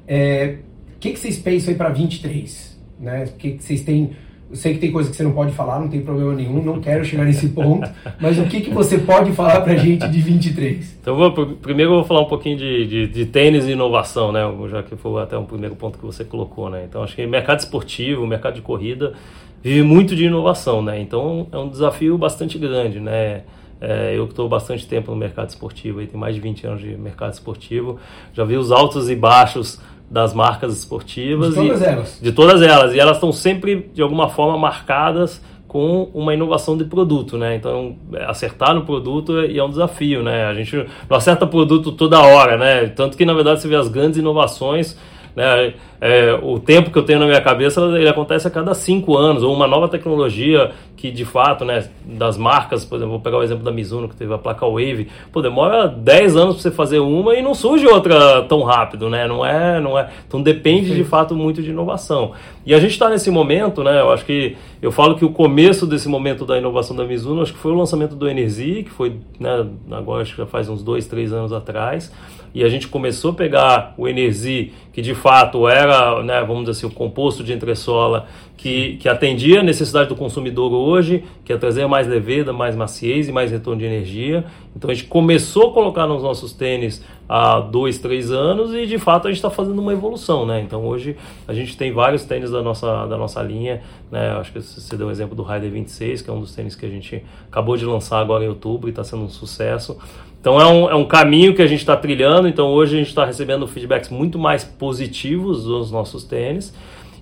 é, 0.08 0.56
que, 0.99 1.12
que 1.12 1.19
vocês 1.19 1.37
pensam 1.37 1.73
aí 1.73 1.76
para 1.76 1.91
23? 1.91 2.81
Né? 2.99 3.25
O 3.25 3.32
que, 3.37 3.50
que 3.53 3.62
vocês 3.62 3.82
têm 3.82 4.12
eu 4.49 4.55
sei 4.55 4.75
que 4.75 4.79
tem 4.79 4.93
coisa 4.93 5.11
que 5.11 5.17
você 5.17 5.25
não 5.25 5.32
pode 5.32 5.50
falar, 5.53 5.81
não 5.81 5.88
tem 5.88 6.00
problema 6.03 6.32
nenhum, 6.32 6.62
não 6.62 6.81
quero 6.81 7.05
chegar 7.05 7.25
nesse 7.25 7.49
ponto, 7.49 7.91
mas 8.20 8.38
o 8.38 8.44
que, 8.44 8.61
que 8.61 8.70
você 8.70 8.97
pode 8.97 9.32
falar 9.32 9.61
para 9.61 9.73
a 9.73 9.76
gente 9.76 10.08
de 10.08 10.20
23? 10.20 10.99
Então, 11.00 11.17
vou, 11.17 11.32
primeiro 11.56 11.91
eu 11.91 11.97
vou 11.97 12.05
falar 12.05 12.20
um 12.20 12.29
pouquinho 12.29 12.56
de, 12.56 12.87
de, 12.87 13.06
de, 13.08 13.26
tênis 13.26 13.67
e 13.67 13.73
inovação, 13.73 14.31
né? 14.31 14.43
já 14.70 14.85
que 14.85 14.94
foi 14.94 15.20
até 15.20 15.37
um 15.37 15.44
primeiro 15.44 15.75
ponto 15.75 15.99
que 15.99 16.06
você 16.06 16.25
colocou. 16.25 16.70
Né? 16.70 16.85
Então, 16.88 17.03
acho 17.03 17.17
que 17.17 17.26
mercado 17.26 17.58
esportivo, 17.58 18.25
mercado 18.25 18.55
de 18.55 18.62
corrida, 18.62 19.14
vive 19.62 19.82
muito 19.82 20.14
de 20.14 20.25
inovação, 20.25 20.82
né? 20.82 21.00
Então 21.00 21.47
é 21.53 21.58
um 21.58 21.69
desafio 21.69 22.17
bastante 22.17 22.58
grande, 22.58 23.00
né? 23.00 23.43
É, 23.81 24.14
eu 24.17 24.25
que 24.25 24.32
estou 24.32 24.49
bastante 24.49 24.87
tempo 24.87 25.11
no 25.11 25.17
mercado 25.17 25.50
esportivo, 25.50 26.00
aí 26.00 26.06
tem 26.06 26.19
mais 26.19 26.35
de 26.35 26.41
20 26.41 26.67
anos 26.67 26.81
de 26.81 26.97
mercado 26.97 27.35
esportivo, 27.35 27.99
já 28.32 28.43
vi 28.43 28.56
os 28.56 28.73
altos 28.73 29.11
e 29.11 29.14
baixos 29.14 29.81
das 30.11 30.32
marcas 30.32 30.73
esportivas. 30.76 31.55
De 31.55 31.61
todas 31.61 31.81
e, 31.81 31.85
elas. 31.85 32.19
De 32.23 32.32
todas 32.32 32.62
elas. 32.62 32.94
E 32.94 33.00
elas 33.00 33.17
estão 33.17 33.32
sempre, 33.32 33.91
de 33.93 34.00
alguma 34.00 34.29
forma, 34.29 34.56
marcadas 34.56 35.43
com 35.67 36.05
uma 36.14 36.32
inovação 36.32 36.76
de 36.76 36.85
produto, 36.85 37.37
né? 37.37 37.55
Então, 37.56 37.97
acertar 38.26 38.75
no 38.75 38.87
produto 38.87 39.38
é, 39.41 39.56
é 39.56 39.62
um 39.62 39.69
desafio, 39.69 40.23
né? 40.23 40.47
A 40.47 40.55
gente 40.55 40.75
não 41.08 41.17
acerta 41.17 41.47
produto 41.47 41.93
toda 41.93 42.20
hora, 42.20 42.56
né? 42.56 42.87
Tanto 42.87 43.17
que, 43.17 43.26
na 43.26 43.35
verdade, 43.35 43.61
você 43.61 43.69
vê 43.69 43.76
as 43.76 43.88
grandes 43.88 44.19
inovações 44.19 44.97
né? 45.37 45.75
É, 46.00 46.38
o 46.43 46.58
tempo 46.58 46.90
que 46.90 46.98
eu 46.98 47.02
tenho 47.02 47.19
na 47.19 47.26
minha 47.26 47.40
cabeça 47.40 47.81
ele 47.81 48.08
acontece 48.08 48.46
a 48.46 48.50
cada 48.50 48.75
cinco 48.75 49.16
anos, 49.16 49.43
ou 49.43 49.54
uma 49.54 49.66
nova 49.66 49.88
tecnologia 49.88 50.72
que 50.96 51.10
de 51.10 51.25
fato, 51.25 51.64
né, 51.64 51.88
das 52.04 52.38
marcas, 52.38 52.84
por 52.84 52.96
exemplo, 52.96 53.12
vou 53.12 53.20
pegar 53.20 53.38
o 53.38 53.43
exemplo 53.43 53.62
da 53.62 53.70
Mizuno 53.70 54.08
que 54.08 54.16
teve 54.16 54.32
a 54.32 54.38
placa 54.38 54.66
Wave, 54.66 55.08
pô, 55.31 55.43
demora 55.43 55.87
10 55.87 56.37
anos 56.37 56.54
para 56.54 56.62
você 56.62 56.70
fazer 56.70 56.98
uma 56.98 57.34
e 57.34 57.43
não 57.43 57.54
surge 57.54 57.87
outra 57.87 58.43
tão 58.43 58.62
rápido, 58.62 59.10
né? 59.10 59.26
Não 59.26 59.44
é, 59.44 59.78
não 59.81 59.98
é. 59.98 60.08
Então 60.26 60.43
depende 60.43 60.94
de 60.94 61.04
fato 61.04 61.34
muito 61.34 61.62
de 61.62 61.70
inovação. 61.70 62.32
E 62.64 62.75
a 62.75 62.81
gente 62.81 62.93
está 62.93 63.08
nesse 63.08 63.31
momento, 63.31 63.84
né? 63.84 64.00
Eu 64.00 64.10
acho 64.10 64.25
que 64.25 64.56
eu 64.81 64.90
falo 64.90 65.16
que 65.16 65.25
o 65.25 65.31
começo 65.31 65.87
desse 65.87 66.08
momento 66.08 66.46
da 66.46 66.56
inovação 66.56 66.96
da 66.96 67.04
Mizuno, 67.04 67.43
acho 67.43 67.52
que 67.52 67.58
foi 67.58 67.72
o 67.72 67.76
lançamento 67.76 68.16
do 68.16 68.28
Energy, 68.28 68.82
que 68.84 68.90
foi, 68.90 69.16
né, 69.38 69.66
agora 69.90 70.22
acho 70.22 70.32
que 70.32 70.38
já 70.38 70.46
faz 70.46 70.69
uns 70.69 70.82
dois, 70.82 71.06
três 71.06 71.32
anos 71.32 71.52
atrás 71.52 72.10
e 72.56 72.64
a 72.64 72.70
gente 72.70 72.88
começou 72.88 73.32
a 73.32 73.34
pegar 73.34 73.93
o 73.98 74.08
Energy, 74.08 74.72
que 74.90 75.02
de 75.02 75.14
fato 75.14 75.69
era, 75.86 76.22
né, 76.22 76.40
vamos 76.40 76.64
dizer 76.64 76.72
assim, 76.72 76.86
o 76.86 76.90
composto 76.90 77.42
de 77.42 77.52
entressola 77.52 78.26
que, 78.56 78.97
que 78.97 79.08
atendia 79.08 79.61
a 79.61 79.62
necessidade 79.62 80.08
do 80.08 80.17
consumidor 80.17 80.73
hoje, 80.73 81.25
que 81.44 81.53
é 81.53 81.56
trazer 81.56 81.87
mais 81.87 82.06
leveza, 82.06 82.53
mais 82.53 82.75
maciez 82.75 83.29
e 83.29 83.32
mais 83.32 83.50
retorno 83.50 83.79
de 83.79 83.85
energia. 83.85 84.44
Então 84.75 84.91
a 84.91 84.94
gente 84.94 85.06
começou 85.06 85.70
a 85.70 85.73
colocar 85.73 86.06
nos 86.06 86.23
nossos 86.23 86.53
tênis 86.53 87.05
há 87.29 87.60
dois, 87.60 87.98
três 87.98 88.31
anos 88.31 88.75
e 88.75 88.86
de 88.86 88.98
fato 88.98 89.27
a 89.27 89.31
gente 89.31 89.39
está 89.39 89.51
fazendo 89.51 89.79
uma 89.81 89.93
evolução, 89.93 90.46
né? 90.46 90.60
Então 90.60 90.86
hoje 90.86 91.17
a 91.46 91.53
gente 91.53 91.77
tem 91.77 91.93
vários 91.93 92.25
tênis 92.25 92.51
da 92.51 92.63
nossa, 92.63 93.06
da 93.06 93.17
nossa 93.17 93.43
linha, 93.43 93.82
né? 94.10 94.31
Acho 94.32 94.53
que 94.53 94.60
você 94.60 94.96
deu 94.96 95.06
o 95.06 95.08
um 95.10 95.13
exemplo 95.13 95.36
do 95.36 95.43
Rider 95.43 95.70
26, 95.70 96.22
que 96.22 96.31
é 96.31 96.32
um 96.32 96.41
dos 96.41 96.55
tênis 96.55 96.75
que 96.75 96.86
a 96.86 96.91
gente 96.91 97.22
acabou 97.46 97.77
de 97.77 97.84
lançar 97.84 98.20
agora 98.20 98.44
em 98.44 98.48
outubro 98.48 98.89
e 98.89 98.91
está 98.91 99.05
sendo 99.05 99.22
um 99.22 99.29
sucesso. 99.29 99.98
Então 100.41 100.60
é 100.60 100.67
um, 100.67 100.91
é 100.91 100.94
um 100.94 101.05
caminho 101.05 101.55
que 101.55 101.63
a 101.63 101.67
gente 101.67 101.81
está 101.81 101.96
trilhando. 101.96 102.48
Então 102.48 102.69
hoje 102.69 102.94
a 102.94 102.98
gente 102.98 103.08
está 103.08 103.25
recebendo 103.25 103.67
feedbacks 103.67 104.08
muito 104.08 104.39
mais 104.39 104.65
positivos 104.65 105.65
dos 105.65 105.91
nossos 105.91 106.25
tênis. 106.25 106.72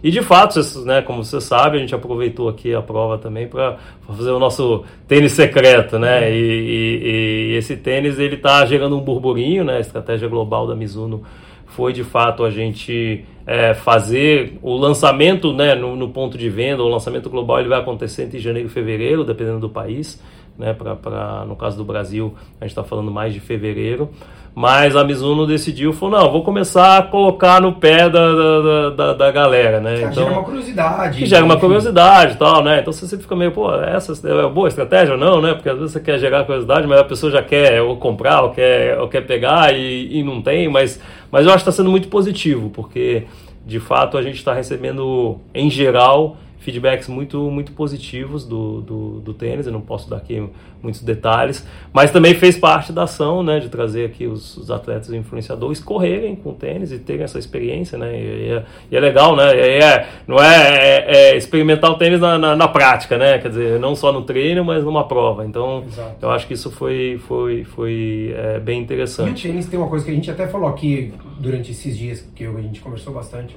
E 0.05 0.11
de 0.11 0.21
fato, 0.21 0.61
né, 0.85 1.01
como 1.01 1.25
você 1.25 1.41
sabe, 1.41 1.79
a 1.79 1.81
gente 1.81 1.95
aproveitou 1.95 2.47
aqui 2.47 2.75
a 2.75 2.83
prova 2.83 3.17
também 3.17 3.49
para 3.49 3.79
fazer 4.07 4.33
o 4.33 4.39
nosso 4.39 4.85
tênis 5.09 5.33
secreto, 5.33 5.99
né? 5.99 6.31
E, 6.31 6.37
e, 6.37 7.53
e 7.53 7.57
esse 7.57 7.75
tênis 7.75 8.19
ele 8.19 8.35
está 8.35 8.67
gerando 8.67 8.99
um 8.99 9.01
burburinho, 9.01 9.65
né? 9.65 9.79
A 9.79 9.81
estratégia 9.81 10.29
global 10.29 10.67
da 10.67 10.77
Mizuno 10.77 11.23
foi 11.69 11.95
de 11.95 12.05
fato 12.05 12.45
a 12.45 12.51
gente 12.51 13.25
é, 13.47 13.73
fazer 13.73 14.59
o 14.61 14.77
lançamento 14.77 15.55
né, 15.55 15.75
no, 15.75 15.97
no, 15.97 16.11
ponto 16.11 16.37
de 16.37 16.51
venda, 16.51 16.83
o 16.83 16.89
lançamento 16.89 17.31
global 17.31 17.61
ele 17.61 17.71
vai 17.71 17.81
acontecer 17.81 18.25
entre 18.25 18.39
janeiro 18.39 18.69
e 18.69 18.71
fevereiro, 18.71 19.25
dependendo 19.25 19.61
do 19.61 19.71
país 19.71 20.23
né? 20.59 20.73
Pra, 20.73 20.95
pra, 20.97 21.45
no 21.47 21.57
caso 21.57 21.77
do 21.77 21.85
Brasil, 21.85 22.35
a 22.61 22.65
gente 22.65 22.73
está 22.73 22.85
falando 22.85 23.11
mais 23.11 23.33
de 23.33 23.41
fevereiro. 23.41 24.11
Mas 24.55 24.95
a 24.95 25.03
Mizuno 25.03 25.49
decidiu, 25.49 25.93
falou, 25.93 26.21
não, 26.21 26.31
vou 26.31 26.45
começar 26.45 26.99
a 26.99 27.03
colocar 27.03 27.61
no 27.61 27.73
pé 27.73 28.09
da, 28.09 28.33
da, 28.33 28.91
da, 28.91 29.13
da 29.15 29.33
galera, 29.33 29.81
né? 29.81 30.03
então, 30.03 30.13
gera 30.13 30.31
uma 30.31 30.45
curiosidade. 30.45 31.19
Que 31.19 31.27
gera 31.27 31.45
uma 31.45 31.57
curiosidade 31.59 32.35
e 32.35 32.37
tal, 32.37 32.63
né? 32.63 32.79
Então 32.79 32.93
você 32.93 33.19
fica 33.19 33.35
meio, 33.35 33.51
pô, 33.51 33.75
essa 33.75 34.13
é 34.13 34.49
boa 34.49 34.69
estratégia 34.69 35.15
ou 35.15 35.19
não, 35.19 35.41
né? 35.43 35.55
Porque 35.55 35.69
às 35.69 35.77
vezes 35.77 35.91
você 35.91 35.99
quer 35.99 36.21
gerar 36.21 36.45
curiosidade, 36.45 36.87
mas 36.87 37.01
a 37.01 37.05
pessoa 37.05 37.33
já 37.33 37.43
quer 37.43 37.83
ou 37.83 37.97
comprar, 37.97 38.43
ou 38.43 38.51
quer, 38.51 38.97
ou 39.01 39.09
quer 39.09 39.23
pegar 39.23 39.75
e, 39.75 40.21
e 40.21 40.23
não 40.23 40.41
tem, 40.41 40.69
mas, 40.69 41.01
mas 41.33 41.45
eu 41.45 41.49
acho 41.53 41.65
que 41.65 41.71
está 41.71 41.73
sendo 41.73 41.91
muito 41.91 42.07
positivo, 42.07 42.71
porque 42.71 43.25
de 43.67 43.81
fato 43.81 44.17
a 44.17 44.23
gente 44.23 44.37
está 44.37 44.55
recebendo, 44.55 45.41
em 45.53 45.69
geral, 45.69 46.37
feedbacks 46.65 47.09
muito, 47.09 47.39
muito 47.51 47.73
positivos 47.73 48.47
do, 48.47 48.81
do, 48.81 49.21
do, 49.21 49.35
tênis, 49.35 49.67
eu 49.67 49.73
não 49.73 49.83
posso 49.83 50.09
dar 50.09 50.17
aqui 50.17 50.43
muitos 50.83 51.03
detalhes, 51.03 51.67
mas 51.93 52.11
também 52.11 52.35
fez 52.35 52.57
parte 52.57 52.91
da 52.91 53.03
ação, 53.03 53.43
né, 53.43 53.61
de 53.61 53.69
trazer 53.69 54.07
aqui 54.07 54.27
os, 54.27 54.57
os 54.57 54.71
atletas 54.71 55.11
e 55.11 55.17
influenciadores 55.17 55.79
correrem 55.79 56.35
com 56.35 56.51
o 56.51 56.55
tênis 56.55 56.91
e 56.91 56.99
terem 56.99 57.23
essa 57.23 57.39
experiência, 57.39 57.99
né, 57.99 58.19
e, 58.19 58.51
é, 58.51 58.65
e 58.91 58.97
é, 58.97 59.01
legal, 59.01 59.37
né, 59.37 59.55
é, 59.55 60.09
não 60.27 60.39
é, 60.43 60.57
é, 60.57 61.17
é, 61.17 61.37
experimentar 61.37 61.91
o 61.91 61.97
tênis 61.97 62.21
na, 62.21 62.39
na, 62.39 62.57
na, 62.57 62.69
prática, 62.69 63.19
né, 63.19 63.39
quer 63.39 63.49
dizer, 63.49 63.79
não 63.79 63.95
só 63.95 64.11
no 64.11 64.23
treino, 64.23 64.65
mas 64.65 64.83
numa 64.83 65.07
prova, 65.07 65.45
então 65.45 65.85
Exato. 65.87 66.17
eu 66.23 66.31
acho 66.31 66.47
que 66.47 66.55
isso 66.55 66.71
foi, 66.71 67.21
foi, 67.29 67.65
foi 67.65 68.35
é, 68.37 68.59
bem 68.59 68.81
interessante. 68.81 69.47
E 69.47 69.51
o 69.51 69.53
tênis 69.53 69.67
tem 69.67 69.79
uma 69.79 69.89
coisa 69.89 70.05
que 70.05 70.11
a 70.11 70.15
gente 70.15 70.31
até 70.31 70.49
falou 70.49 70.69
aqui 70.69 71.13
durante 71.39 71.73
esses 71.73 71.97
dias, 71.97 72.27
que 72.35 72.47
a 72.47 72.61
gente 72.63 72.81
conversou 72.81 73.13
bastante, 73.13 73.55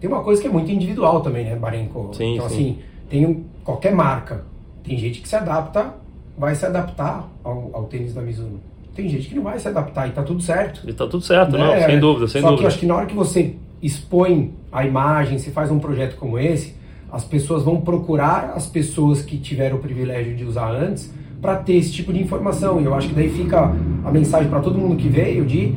tem 0.00 0.08
uma 0.08 0.22
coisa 0.22 0.40
que 0.40 0.46
é 0.46 0.50
muito 0.50 0.70
individual 0.70 1.20
também, 1.20 1.44
né, 1.44 1.56
Barenco? 1.56 2.10
Sim, 2.12 2.34
então, 2.34 2.48
sim. 2.48 2.54
assim, 2.54 2.78
tem 3.08 3.44
qualquer 3.64 3.94
marca. 3.94 4.44
Tem 4.84 4.96
gente 4.96 5.20
que 5.20 5.28
se 5.28 5.36
adapta, 5.36 5.94
vai 6.36 6.54
se 6.54 6.64
adaptar 6.64 7.28
ao, 7.42 7.70
ao 7.72 7.84
tênis 7.84 8.14
da 8.14 8.22
Mizuno. 8.22 8.60
Tem 8.94 9.08
gente 9.08 9.28
que 9.28 9.34
não 9.34 9.42
vai 9.42 9.58
se 9.58 9.68
adaptar 9.68 10.08
e 10.08 10.12
tá 10.12 10.22
tudo 10.22 10.40
certo. 10.40 10.88
E 10.88 10.92
tá 10.92 11.06
tudo 11.06 11.22
certo, 11.22 11.52
né? 11.52 11.58
não, 11.58 11.86
sem 11.86 12.00
dúvida, 12.00 12.28
sem 12.28 12.40
Só 12.40 12.48
dúvida. 12.48 12.58
que 12.58 12.64
eu 12.64 12.68
acho 12.68 12.78
que 12.78 12.86
na 12.86 12.96
hora 12.96 13.06
que 13.06 13.14
você 13.14 13.54
expõe 13.82 14.52
a 14.72 14.84
imagem, 14.84 15.38
se 15.38 15.50
faz 15.50 15.70
um 15.70 15.78
projeto 15.78 16.16
como 16.16 16.38
esse, 16.38 16.74
as 17.10 17.24
pessoas 17.24 17.62
vão 17.62 17.80
procurar 17.80 18.52
as 18.54 18.66
pessoas 18.66 19.22
que 19.22 19.38
tiveram 19.38 19.76
o 19.76 19.80
privilégio 19.80 20.36
de 20.36 20.44
usar 20.44 20.70
antes 20.70 21.12
para 21.40 21.56
ter 21.56 21.74
esse 21.74 21.92
tipo 21.92 22.12
de 22.12 22.20
informação. 22.20 22.80
E 22.80 22.84
eu 22.84 22.94
acho 22.94 23.08
que 23.08 23.14
daí 23.14 23.30
fica 23.30 23.72
a 24.04 24.10
mensagem 24.10 24.48
para 24.48 24.60
todo 24.60 24.78
mundo 24.78 24.96
que 24.96 25.08
veio 25.08 25.44
de 25.44 25.74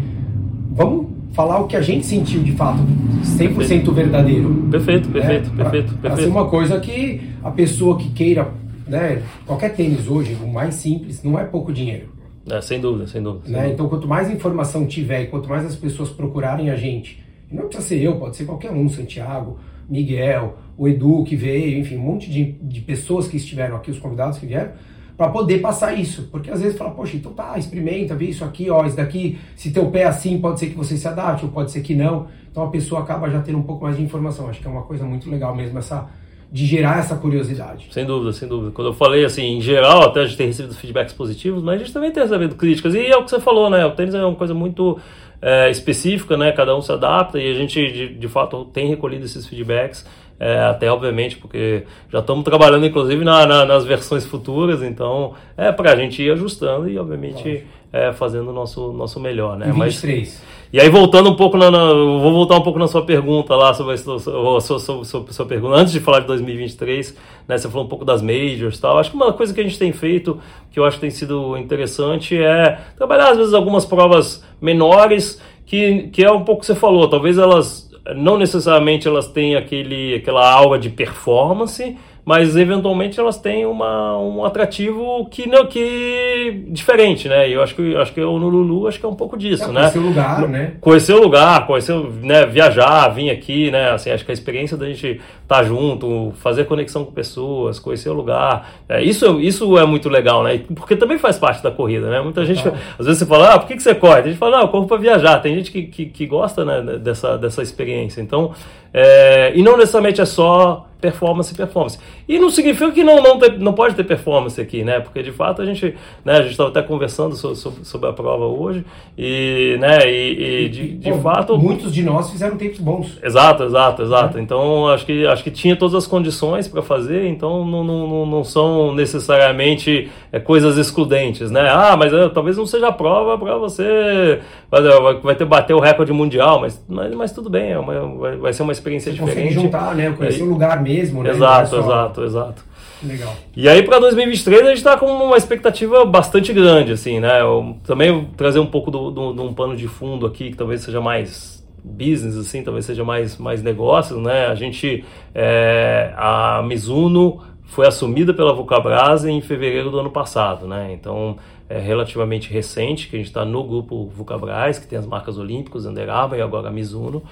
vamos 0.71 1.10
falar 1.33 1.59
o 1.59 1.67
que 1.67 1.75
a 1.75 1.81
gente 1.81 2.05
sentiu 2.05 2.41
de 2.43 2.51
fato, 2.53 2.79
100% 3.23 3.55
perfeito. 3.55 3.91
verdadeiro. 3.91 4.67
Perfeito, 4.69 5.09
perfeito, 5.09 5.49
né? 5.51 5.63
perfeito. 5.63 5.93
Para 5.95 6.15
ser 6.15 6.27
uma 6.27 6.47
coisa 6.47 6.79
que 6.79 7.21
a 7.43 7.51
pessoa 7.51 7.97
que 7.97 8.09
queira, 8.09 8.51
né, 8.87 9.21
qualquer 9.45 9.73
tênis 9.73 10.07
hoje, 10.07 10.37
o 10.41 10.47
mais 10.47 10.75
simples, 10.75 11.23
não 11.23 11.39
é 11.39 11.43
pouco 11.43 11.71
dinheiro. 11.71 12.09
É, 12.49 12.59
sem 12.59 12.79
dúvida, 12.79 13.07
sem 13.07 13.21
dúvida. 13.21 13.45
Sem 13.45 13.53
né? 13.53 13.59
dúvida. 13.59 13.73
Então, 13.73 13.89
quanto 13.89 14.07
mais 14.07 14.29
informação 14.29 14.85
tiver 14.85 15.23
e 15.23 15.27
quanto 15.27 15.47
mais 15.47 15.65
as 15.65 15.75
pessoas 15.75 16.09
procurarem 16.09 16.69
a 16.69 16.75
gente, 16.75 17.23
não 17.51 17.67
precisa 17.67 17.87
ser 17.87 18.01
eu, 18.01 18.15
pode 18.15 18.35
ser 18.35 18.45
qualquer 18.45 18.71
um, 18.71 18.89
Santiago, 18.89 19.59
Miguel, 19.89 20.57
o 20.77 20.87
Edu 20.87 21.23
que 21.23 21.35
veio, 21.35 21.77
enfim, 21.79 21.97
um 21.97 22.01
monte 22.01 22.29
de, 22.29 22.53
de 22.61 22.81
pessoas 22.81 23.27
que 23.27 23.37
estiveram 23.37 23.75
aqui, 23.75 23.91
os 23.91 23.99
convidados 23.99 24.37
que 24.37 24.45
vieram, 24.45 24.71
para 25.17 25.29
poder 25.29 25.59
passar 25.59 25.93
isso. 25.93 26.27
Porque 26.31 26.49
às 26.49 26.61
vezes 26.61 26.77
fala, 26.77 26.91
poxa, 26.91 27.17
então 27.17 27.33
tá, 27.33 27.57
experimenta, 27.57 28.15
vê 28.15 28.25
isso 28.25 28.43
aqui, 28.43 28.69
ó, 28.69 28.85
isso 28.85 28.97
daqui, 28.97 29.37
se 29.55 29.71
teu 29.71 29.87
pé 29.87 30.01
é 30.01 30.05
assim, 30.05 30.39
pode 30.39 30.59
ser 30.59 30.67
que 30.67 30.75
você 30.75 30.97
se 30.97 31.07
adapte, 31.07 31.45
ou 31.45 31.51
pode 31.51 31.71
ser 31.71 31.81
que 31.81 31.95
não. 31.95 32.27
Então 32.49 32.63
a 32.63 32.67
pessoa 32.67 33.01
acaba 33.01 33.29
já 33.29 33.41
tendo 33.41 33.57
um 33.57 33.63
pouco 33.63 33.83
mais 33.83 33.97
de 33.97 34.03
informação. 34.03 34.49
Acho 34.49 34.59
que 34.59 34.67
é 34.67 34.71
uma 34.71 34.83
coisa 34.83 35.05
muito 35.05 35.29
legal 35.29 35.55
mesmo 35.55 35.77
essa 35.79 36.07
de 36.51 36.65
gerar 36.65 36.99
essa 36.99 37.15
curiosidade. 37.15 37.87
Sem 37.91 38.05
dúvida, 38.05 38.33
sem 38.33 38.45
dúvida. 38.45 38.71
Quando 38.71 38.87
eu 38.87 38.93
falei 38.93 39.23
assim, 39.23 39.57
em 39.57 39.61
geral, 39.61 40.03
até 40.03 40.19
a 40.19 40.25
gente 40.25 40.35
tem 40.35 40.47
recebido 40.47 40.75
feedbacks 40.75 41.13
positivos, 41.13 41.63
mas 41.63 41.75
a 41.75 41.77
gente 41.77 41.93
também 41.93 42.11
tem 42.11 42.21
recebido 42.21 42.55
críticas. 42.55 42.93
E 42.93 43.07
é 43.07 43.15
o 43.15 43.23
que 43.23 43.29
você 43.29 43.39
falou, 43.39 43.69
né? 43.69 43.85
O 43.85 43.91
tênis 43.91 44.13
é 44.13 44.23
uma 44.23 44.35
coisa 44.35 44.53
muito 44.53 44.99
é, 45.41 45.71
específica, 45.71 46.35
né? 46.35 46.51
Cada 46.51 46.75
um 46.75 46.81
se 46.81 46.91
adapta 46.91 47.39
e 47.39 47.49
a 47.49 47.53
gente, 47.53 47.79
de, 47.91 48.15
de 48.15 48.27
fato, 48.27 48.65
tem 48.65 48.89
recolhido 48.89 49.23
esses 49.23 49.47
feedbacks 49.47 50.05
é, 50.41 50.57
até 50.57 50.91
obviamente 50.91 51.37
porque 51.37 51.83
já 52.11 52.17
estamos 52.17 52.43
trabalhando 52.43 52.83
inclusive 52.83 53.23
na, 53.23 53.45
na, 53.45 53.63
nas 53.63 53.85
versões 53.85 54.25
futuras, 54.25 54.81
então 54.81 55.35
é 55.55 55.71
para 55.71 55.93
a 55.93 55.95
gente 55.95 56.19
ir 56.19 56.31
ajustando 56.31 56.89
e 56.89 56.97
obviamente 56.97 57.63
é, 57.93 58.11
fazendo 58.11 58.49
o 58.49 58.53
nosso, 58.53 58.91
nosso 58.91 59.19
melhor, 59.19 59.55
né? 59.55 59.69
E 59.69 59.71
23. 59.71 60.19
Mas, 60.19 60.43
e 60.73 60.79
aí 60.79 60.89
voltando 60.89 61.29
um 61.29 61.35
pouco 61.35 61.57
na, 61.57 61.69
na, 61.69 61.93
vou 61.93 62.31
voltar 62.31 62.55
um 62.57 62.63
pouco 62.63 62.79
na 62.79 62.87
sua 62.87 63.05
pergunta 63.05 63.55
lá 63.55 63.71
sobre 63.75 63.93
a 63.93 63.97
sua, 63.97 64.19
sua, 64.19 64.61
sua, 64.61 64.79
sua, 65.05 65.25
sua 65.29 65.45
pergunta 65.45 65.75
antes 65.75 65.93
de 65.93 65.99
falar 65.99 66.21
de 66.21 66.27
2023, 66.27 67.15
né? 67.47 67.59
Você 67.59 67.69
falou 67.69 67.85
um 67.85 67.89
pouco 67.89 68.03
das 68.03 68.23
majors, 68.23 68.79
tal. 68.79 68.97
Acho 68.97 69.11
que 69.11 69.15
uma 69.15 69.33
coisa 69.33 69.53
que 69.53 69.61
a 69.61 69.63
gente 69.63 69.77
tem 69.77 69.91
feito 69.91 70.39
que 70.71 70.79
eu 70.79 70.85
acho 70.85 70.97
que 70.97 71.01
tem 71.01 71.11
sido 71.11 71.55
interessante 71.55 72.35
é 72.35 72.79
trabalhar 72.97 73.29
às 73.29 73.37
vezes 73.37 73.53
algumas 73.53 73.85
provas 73.85 74.43
menores 74.59 75.39
que, 75.67 76.07
que 76.07 76.23
é 76.23 76.31
um 76.31 76.43
pouco 76.43 76.61
que 76.61 76.67
você 76.67 76.75
falou, 76.75 77.07
talvez 77.07 77.37
elas 77.37 77.90
não 78.15 78.37
necessariamente 78.37 79.07
elas 79.07 79.27
têm 79.27 79.55
aquele, 79.55 80.15
aquela 80.15 80.51
aura 80.51 80.79
de 80.79 80.89
performance, 80.89 81.97
mas 82.23 82.55
eventualmente 82.55 83.19
elas 83.19 83.37
têm 83.37 83.65
uma, 83.65 84.17
um 84.17 84.45
atrativo 84.45 85.27
que 85.29 85.47
não 85.47 85.65
que 85.65 86.63
diferente, 86.67 87.27
né? 87.27 87.49
E 87.49 87.53
eu 87.53 87.63
acho 87.63 87.73
que 87.75 87.95
acho 87.95 88.13
que 88.13 88.21
o 88.21 88.37
Lulu 88.37 88.87
acho 88.87 88.99
que 88.99 89.05
é 89.05 89.09
um 89.09 89.15
pouco 89.15 89.37
disso, 89.37 89.65
é, 89.65 89.67
né? 89.67 89.81
Conhecer 89.81 89.99
o 89.99 90.03
lugar, 90.03 90.47
né? 90.47 90.73
Conhecer 90.79 91.13
o 91.13 91.21
lugar, 91.21 91.67
conhecer, 91.67 91.95
né, 92.21 92.45
viajar, 92.45 93.09
vir 93.09 93.31
aqui, 93.31 93.71
né? 93.71 93.91
Assim, 93.91 94.11
acho 94.11 94.23
que 94.23 94.31
a 94.31 94.33
experiência 94.33 94.77
da 94.77 94.85
gente 94.85 95.07
estar 95.07 95.21
tá 95.47 95.63
junto, 95.63 96.31
fazer 96.35 96.65
conexão 96.65 97.03
com 97.03 97.11
pessoas, 97.11 97.79
conhecer 97.79 98.09
o 98.09 98.13
lugar, 98.13 98.71
é, 98.87 99.03
isso 99.03 99.39
isso 99.39 99.77
é 99.77 99.85
muito 99.85 100.07
legal, 100.07 100.43
né? 100.43 100.61
Porque 100.75 100.95
também 100.95 101.17
faz 101.17 101.39
parte 101.39 101.63
da 101.63 101.71
corrida, 101.71 102.09
né? 102.09 102.21
Muita 102.21 102.45
gente 102.45 102.67
às 102.99 103.05
vezes 103.05 103.19
você 103.19 103.25
fala, 103.25 103.55
ah, 103.55 103.59
por 103.59 103.67
que, 103.67 103.75
que 103.75 103.83
você 103.83 103.95
corre? 103.95 104.19
A 104.19 104.23
gente 104.23 104.37
fala, 104.37 104.57
não, 104.57 104.63
eu 104.63 104.69
corro 104.69 104.85
para 104.85 104.97
viajar. 104.97 105.39
Tem 105.39 105.55
gente 105.55 105.71
que, 105.71 105.83
que, 105.83 106.05
que 106.05 106.25
gosta, 106.27 106.63
né, 106.63 106.97
dessa 106.97 107.37
dessa 107.37 107.63
experiência. 107.63 108.21
Então, 108.21 108.53
é, 108.93 109.51
e 109.55 109.63
não 109.63 109.77
necessariamente 109.77 110.21
é 110.21 110.25
só 110.25 110.87
performance, 111.01 111.53
performance. 111.53 111.99
E 112.27 112.37
não 112.37 112.49
significa 112.49 112.91
que 112.91 113.03
não, 113.03 113.21
não, 113.21 113.39
ter, 113.39 113.57
não 113.57 113.73
pode 113.73 113.95
ter 113.95 114.03
performance 114.03 114.61
aqui, 114.61 114.83
né? 114.83 114.99
Porque 114.99 115.23
de 115.23 115.31
fato 115.31 115.61
a 115.61 115.65
gente, 115.65 115.95
né, 116.23 116.33
a 116.33 116.41
gente 116.43 116.51
estava 116.51 116.69
até 116.69 116.81
conversando 116.81 117.35
sobre, 117.35 117.83
sobre, 117.83 118.09
a 118.09 118.13
prova 118.13 118.45
hoje 118.45 118.85
e, 119.17 119.77
né, 119.79 120.09
e, 120.09 120.65
e 120.65 120.69
de, 120.69 120.87
de 120.97 121.13
fato 121.19 121.57
muitos 121.57 121.91
de 121.93 122.03
nós 122.03 122.29
fizeram 122.29 122.55
tempos 122.55 122.79
bons. 122.79 123.17
Exato, 123.23 123.63
exato, 123.63 124.03
exato. 124.03 124.37
É. 124.37 124.41
Então 124.41 124.87
acho 124.87 125.05
que 125.05 125.25
acho 125.25 125.43
que 125.43 125.51
tinha 125.51 125.75
todas 125.75 125.95
as 125.95 126.05
condições 126.05 126.67
para 126.67 126.81
fazer, 126.81 127.27
então 127.27 127.65
não, 127.65 127.83
não, 127.83 128.25
não 128.25 128.43
são 128.43 128.93
necessariamente 128.93 130.09
é, 130.31 130.39
coisas 130.39 130.77
excludentes, 130.77 131.49
né? 131.49 131.67
Ah, 131.69 131.97
mas 131.97 132.13
é, 132.13 132.29
talvez 132.29 132.57
não 132.57 132.65
seja 132.65 132.89
a 132.89 132.91
prova 132.91 133.37
para 133.37 133.57
você 133.57 134.39
vai, 134.69 135.15
vai 135.15 135.35
ter 135.35 135.45
bater 135.45 135.73
o 135.73 135.79
recorde 135.79 136.13
mundial, 136.13 136.61
mas, 136.61 136.83
mas, 136.87 137.13
mas 137.13 137.31
tudo 137.31 137.49
bem, 137.49 137.71
é 137.71 137.79
uma, 137.79 138.17
vai, 138.17 138.37
vai 138.37 138.53
ser 138.53 138.63
uma 138.63 138.71
experiência 138.71 139.11
você 139.11 139.25
diferente. 139.25 139.53
juntar, 139.53 139.95
né? 139.95 140.11
Conhecer 140.11 140.43
o 140.43 140.49
lugar 140.49 140.81
mesmo 140.81 140.90
mesmo, 140.91 141.23
né? 141.23 141.31
Exato, 141.31 141.69
só... 141.69 141.79
exato, 141.79 142.23
exato. 142.23 142.71
Legal. 143.03 143.33
E 143.55 143.67
aí 143.67 143.81
para 143.81 143.99
2023 143.99 144.61
a 144.61 144.65
gente 144.65 144.77
está 144.77 144.95
com 144.95 145.07
uma 145.07 145.37
expectativa 145.37 146.05
bastante 146.05 146.53
grande, 146.53 146.91
assim, 146.91 147.19
né? 147.19 147.41
Eu 147.41 147.77
também 147.83 148.25
trazer 148.37 148.59
um 148.59 148.67
pouco 148.67 148.91
de 148.91 148.97
um 149.41 149.53
pano 149.53 149.75
de 149.75 149.87
fundo 149.87 150.25
aqui 150.25 150.51
que 150.51 150.57
talvez 150.57 150.81
seja 150.81 151.01
mais 151.01 151.61
business, 151.83 152.37
assim, 152.37 152.61
talvez 152.61 152.85
seja 152.85 153.03
mais, 153.03 153.37
mais 153.37 153.63
negócios, 153.63 154.21
né? 154.21 154.45
A 154.45 154.55
gente, 154.55 155.03
é, 155.33 156.13
a 156.15 156.61
Mizuno 156.63 157.41
foi 157.65 157.87
assumida 157.87 158.33
pela 158.33 158.53
Vulcabras 158.53 159.25
em 159.25 159.41
fevereiro 159.41 159.89
do 159.89 159.99
ano 159.99 160.11
passado, 160.11 160.67
né? 160.67 160.91
Então 160.93 161.37
é 161.71 161.79
relativamente 161.79 162.51
recente 162.51 163.07
que 163.07 163.15
a 163.15 163.19
gente 163.19 163.27
está 163.27 163.45
no 163.45 163.63
grupo 163.63 164.07
Vulcabras, 164.07 164.77
que 164.77 164.87
tem 164.87 164.99
as 164.99 165.05
marcas 165.05 165.37
olímpicas, 165.37 165.85
Under 165.85 166.09
Armour 166.09 166.37
e 166.37 166.41
agora 166.41 166.67
a 166.67 166.71
Mizuno. 166.71 167.23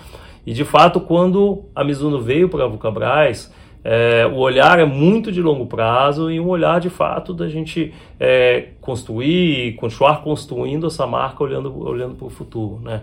E 0.46 0.54
de 0.54 0.64
fato, 0.64 1.02
quando 1.02 1.66
a 1.76 1.84
Mizuno 1.84 2.22
veio 2.22 2.48
para 2.48 2.64
a 2.64 2.68
Vulcabras, 2.68 3.54
é, 3.84 4.26
o 4.26 4.38
olhar 4.38 4.80
é 4.80 4.86
muito 4.86 5.32
de 5.32 5.42
longo 5.42 5.66
prazo 5.66 6.32
e 6.32 6.40
um 6.40 6.48
olhar 6.48 6.80
de 6.80 6.90
fato 6.90 7.34
da 7.34 7.48
gente 7.48 7.94
é, 8.20 8.70
construir 8.80 9.68
e 9.68 9.74
continuar 9.74 10.22
construindo 10.22 10.88
essa 10.88 11.06
marca 11.06 11.44
olhando, 11.44 11.78
olhando 11.86 12.16
para 12.16 12.28
o 12.28 12.30
futuro. 12.30 12.80
Né? 12.82 13.02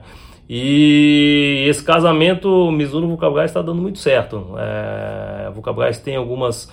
E 0.48 1.64
esse 1.68 1.82
casamento 1.82 2.70
Mizuno-Vulcabras 2.70 3.50
está 3.50 3.60
dando 3.60 3.82
muito 3.82 3.98
certo. 3.98 4.54
É, 4.58 5.46
a 5.46 5.50
Vulcabras 5.50 5.98
tem 5.98 6.16
algumas 6.16 6.72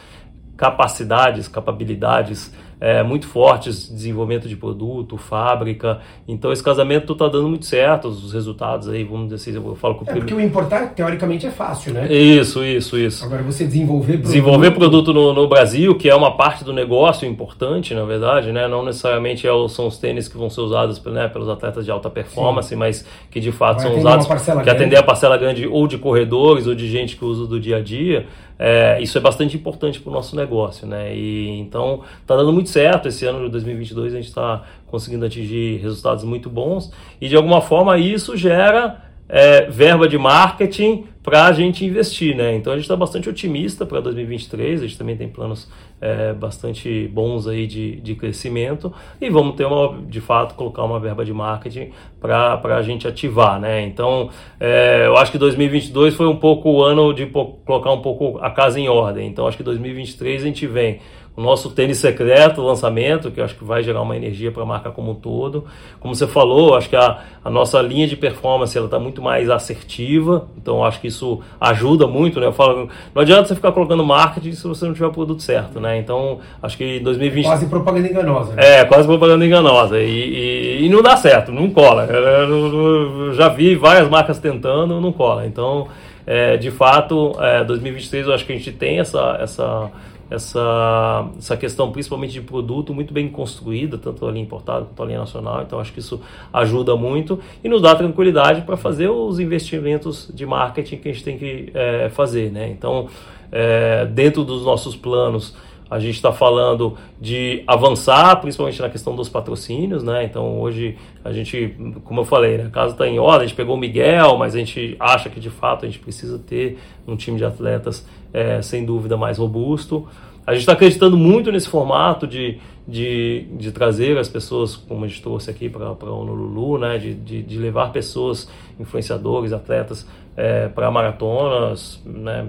capacidades, 0.55 1.47
capabilidades 1.47 2.53
é, 2.83 3.01
muito 3.01 3.25
fortes, 3.27 3.87
desenvolvimento 3.87 4.49
de 4.49 4.57
produto, 4.57 5.15
fábrica. 5.15 6.01
Então 6.27 6.51
esse 6.51 6.61
casamento 6.61 7.13
está 7.13 7.29
dando 7.29 7.47
muito 7.47 7.65
certo, 7.65 8.09
os 8.09 8.33
resultados 8.33 8.89
aí, 8.89 9.05
vamos 9.05 9.29
dizer 9.29 9.35
assim, 9.35 9.55
eu 9.55 9.73
falo 9.77 9.95
com 9.95 10.03
o 10.03 10.09
é, 10.09 10.15
Porque 10.15 10.33
o 10.33 10.41
importar, 10.41 10.87
teoricamente, 10.93 11.47
é 11.47 11.49
fácil, 11.49 11.93
né? 11.93 12.11
Isso, 12.11 12.61
isso, 12.61 12.97
isso. 12.97 13.23
Agora 13.23 13.41
você 13.41 13.65
desenvolver 13.65 14.17
produto... 14.17 14.25
Desenvolver 14.25 14.71
produto 14.71 15.13
no, 15.13 15.33
no 15.33 15.47
Brasil, 15.47 15.95
que 15.95 16.09
é 16.09 16.15
uma 16.15 16.35
parte 16.35 16.65
do 16.65 16.73
negócio 16.73 17.25
importante, 17.25 17.93
na 17.93 18.03
verdade, 18.03 18.51
né? 18.51 18.67
Não 18.67 18.83
necessariamente 18.83 19.47
é, 19.47 19.51
são 19.69 19.87
os 19.87 19.97
tênis 19.97 20.27
que 20.27 20.37
vão 20.37 20.49
ser 20.49 20.59
usados 20.59 21.01
né, 21.05 21.29
pelos 21.29 21.47
atletas 21.47 21.85
de 21.85 21.91
alta 21.91 22.09
performance, 22.09 22.67
Sim. 22.67 22.75
mas 22.75 23.05
que 23.31 23.39
de 23.39 23.53
fato 23.53 23.81
Vai 23.81 23.91
são 23.91 23.97
usados 23.97 24.27
que 24.61 24.69
atender 24.69 24.97
a 24.97 25.03
parcela 25.03 25.37
grande 25.37 25.65
ou 25.65 25.87
de 25.87 25.97
corredores 25.97 26.67
ou 26.67 26.75
de 26.75 26.89
gente 26.89 27.15
que 27.15 27.23
usa 27.23 27.47
do 27.47 27.61
dia 27.61 27.77
a 27.77 27.81
dia. 27.81 28.25
É, 28.57 29.01
isso 29.01 29.17
é 29.17 29.21
bastante 29.21 29.57
importante 29.57 29.99
para 29.99 30.09
o 30.09 30.13
nosso 30.13 30.35
negócio, 30.35 30.87
né? 30.87 31.15
E 31.15 31.49
então 31.59 32.01
está 32.21 32.35
dando 32.35 32.53
muito 32.53 32.69
certo. 32.69 33.07
Esse 33.07 33.25
ano 33.25 33.45
de 33.45 33.51
2022 33.51 34.13
a 34.13 34.15
gente 34.17 34.27
está 34.27 34.63
conseguindo 34.87 35.25
atingir 35.25 35.77
resultados 35.77 36.23
muito 36.23 36.49
bons 36.49 36.91
e 37.19 37.27
de 37.27 37.35
alguma 37.35 37.61
forma 37.61 37.97
isso 37.97 38.37
gera 38.37 39.01
é, 39.27 39.65
verba 39.69 40.07
de 40.07 40.17
marketing 40.17 41.05
para 41.23 41.45
a 41.45 41.51
gente 41.53 41.85
investir, 41.85 42.35
né? 42.35 42.53
Então 42.55 42.73
a 42.73 42.75
gente 42.75 42.83
está 42.83 42.97
bastante 42.97 43.29
otimista 43.29 43.85
para 43.85 44.01
2023, 44.01 44.81
a 44.81 44.85
gente 44.85 44.97
também 44.97 45.15
tem 45.15 45.29
planos 45.29 45.71
é, 46.01 46.33
bastante 46.33 47.07
bons 47.07 47.47
aí 47.47 47.65
de, 47.65 47.95
de 48.01 48.13
crescimento 48.13 48.93
e 49.21 49.29
vamos 49.29 49.55
ter 49.55 49.65
uma, 49.65 50.01
de 50.01 50.19
fato, 50.19 50.53
colocar 50.55 50.83
uma 50.83 50.99
verba 50.99 51.23
de 51.23 51.31
marketing 51.31 51.91
para 52.19 52.59
a 52.61 52.81
gente 52.81 53.07
ativar, 53.07 53.57
né? 53.57 53.83
Então 53.83 54.29
é, 54.59 55.03
eu 55.05 55.15
acho 55.15 55.31
que 55.31 55.37
2022 55.37 56.13
foi 56.13 56.27
um 56.27 56.35
pouco 56.35 56.69
o 56.69 56.83
ano 56.83 57.13
de 57.13 57.25
colocar 57.25 57.91
um 57.91 58.01
pouco 58.01 58.37
a 58.39 58.51
casa 58.51 58.77
em 58.77 58.89
ordem, 58.89 59.27
então 59.29 59.47
acho 59.47 59.55
que 59.55 59.63
2023 59.63 60.41
a 60.41 60.45
gente 60.45 60.67
vem 60.67 60.99
o 61.35 61.41
nosso 61.41 61.71
tênis 61.71 61.97
secreto, 61.97 62.61
lançamento, 62.61 63.31
que 63.31 63.39
eu 63.39 63.43
acho 63.43 63.55
que 63.55 63.63
vai 63.63 63.81
gerar 63.81 64.01
uma 64.01 64.15
energia 64.15 64.51
para 64.51 64.61
a 64.61 64.65
marca 64.65 64.91
como 64.91 65.11
um 65.11 65.15
todo. 65.15 65.65
Como 65.99 66.13
você 66.13 66.27
falou, 66.27 66.75
acho 66.75 66.87
que 66.87 66.95
a, 66.95 67.21
a 67.43 67.49
nossa 67.49 67.81
linha 67.81 68.07
de 68.07 68.15
performance 68.15 68.77
ela 68.77 68.85
está 68.85 68.99
muito 68.99 69.19
mais 69.19 69.49
assertiva, 69.49 70.47
então 70.55 70.85
acho 70.85 71.01
que 71.01 71.07
isso 71.07 71.41
ajuda 71.59 72.05
muito, 72.05 72.39
né? 72.39 72.45
Eu 72.45 72.53
falo, 72.53 72.87
não 73.15 73.21
adianta 73.23 73.45
você 73.45 73.55
ficar 73.55 73.71
colocando 73.71 74.05
marketing 74.05 74.51
se 74.51 74.67
você 74.67 74.85
não 74.85 74.93
tiver 74.93 75.07
o 75.07 75.11
produto 75.11 75.41
certo, 75.41 75.79
né? 75.79 75.97
Então, 75.97 76.37
acho 76.61 76.77
que 76.77 76.97
em 76.97 77.03
2020... 77.03 77.45
Quase 77.45 77.65
propaganda 77.65 78.07
enganosa. 78.07 78.53
Né? 78.53 78.81
É, 78.81 78.85
quase 78.85 79.07
propaganda 79.07 79.43
enganosa. 79.43 79.99
E, 79.99 80.05
e, 80.05 80.85
e, 80.85 80.89
não 80.89 81.01
dá 81.01 81.17
certo, 81.17 81.51
não 81.51 81.67
cola. 81.71 82.05
Eu 82.05 83.33
já 83.33 83.49
vi 83.49 83.75
várias 83.75 84.07
marcas 84.07 84.37
tentando, 84.37 85.01
não 85.01 85.11
cola. 85.11 85.47
Então, 85.47 85.87
é, 86.27 86.57
de 86.57 86.69
fato, 86.69 87.35
é, 87.39 87.63
2023 87.63 88.27
eu 88.27 88.33
acho 88.35 88.45
que 88.45 88.53
a 88.53 88.55
gente 88.55 88.71
tem 88.71 88.99
essa... 88.99 89.39
essa 89.41 89.89
essa, 90.29 91.29
essa 91.37 91.57
questão 91.57 91.91
principalmente 91.91 92.33
de 92.33 92.41
produto 92.41 92.93
muito 92.93 93.13
bem 93.13 93.29
construída, 93.29 93.97
tanto 93.97 94.25
a 94.25 94.31
linha 94.31 94.43
importada 94.43 94.85
quanto 94.85 95.03
a 95.03 95.05
linha 95.05 95.19
nacional, 95.19 95.61
então 95.61 95.79
acho 95.79 95.93
que 95.93 95.99
isso 95.99 96.21
ajuda 96.51 96.95
muito 96.95 97.39
e 97.63 97.69
nos 97.69 97.81
dá 97.81 97.95
tranquilidade 97.95 98.61
para 98.61 98.77
fazer 98.77 99.09
os 99.09 99.39
investimentos 99.39 100.31
de 100.33 100.45
marketing 100.45 100.97
que 100.97 101.09
a 101.09 101.13
gente 101.13 101.23
tem 101.23 101.37
que 101.37 101.71
é, 101.73 102.09
fazer, 102.09 102.51
né? 102.51 102.69
Então, 102.69 103.07
é, 103.51 104.05
dentro 104.05 104.43
dos 104.43 104.65
nossos 104.65 104.95
planos, 104.95 105.55
a 105.93 105.99
gente 105.99 106.15
está 106.15 106.31
falando 106.33 106.97
de 107.21 107.63
avançar, 107.67 108.41
principalmente 108.41 108.81
na 108.81 108.89
questão 108.89 109.15
dos 109.15 109.29
patrocínios, 109.29 110.01
né? 110.03 110.23
Então 110.23 110.59
hoje 110.59 110.97
a 111.23 111.31
gente, 111.31 111.75
como 112.03 112.21
eu 112.21 112.25
falei, 112.25 112.57
né? 112.57 112.65
a 112.65 112.69
casa 112.71 112.93
está 112.93 113.07
em 113.07 113.19
ordem, 113.19 113.41
a 113.41 113.47
gente 113.47 113.55
pegou 113.55 113.75
o 113.75 113.77
Miguel, 113.77 114.35
mas 114.35 114.55
a 114.55 114.57
gente 114.57 114.95
acha 114.99 115.29
que 115.29 115.39
de 115.39 115.51
fato 115.51 115.85
a 115.85 115.87
gente 115.87 115.99
precisa 115.99 116.39
ter 116.39 116.79
um 117.07 117.15
time 117.15 117.37
de 117.37 117.45
atletas 117.45 118.07
é, 118.33 118.61
sem 118.61 118.83
dúvida 118.83 119.15
mais 119.15 119.37
robusto. 119.37 120.07
A 120.45 120.51
gente 120.51 120.61
está 120.61 120.73
acreditando 120.73 121.15
muito 121.15 121.51
nesse 121.51 121.69
formato 121.69 122.27
de, 122.27 122.59
de, 122.85 123.47
de, 123.51 123.71
trazer 123.71 124.17
as 124.17 124.27
pessoas, 124.27 124.75
como 124.75 125.05
a 125.05 125.07
gente 125.07 125.21
trouxe 125.21 125.49
aqui 125.49 125.69
para 125.69 125.93
o 125.93 126.21
Honolulu, 126.21 126.77
né? 126.77 126.97
De, 126.97 127.13
de, 127.13 127.41
de, 127.41 127.57
levar 127.57 127.93
pessoas, 127.93 128.49
influenciadores, 128.77 129.53
atletas, 129.53 130.05
é, 130.35 130.67
para 130.67 130.91
maratonas 130.91 132.01
né? 132.05 132.47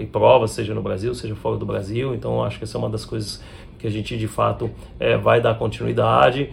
e 0.00 0.06
provas, 0.06 0.50
seja 0.52 0.74
no 0.74 0.82
Brasil, 0.82 1.14
seja 1.14 1.36
fora 1.36 1.56
do 1.56 1.64
Brasil. 1.64 2.14
Então, 2.14 2.42
acho 2.42 2.58
que 2.58 2.64
essa 2.64 2.76
é 2.76 2.80
uma 2.80 2.90
das 2.90 3.04
coisas 3.04 3.40
que 3.78 3.86
a 3.86 3.90
gente, 3.90 4.16
de 4.16 4.26
fato, 4.26 4.68
é, 4.98 5.16
vai 5.16 5.40
dar 5.40 5.54
continuidade. 5.54 6.50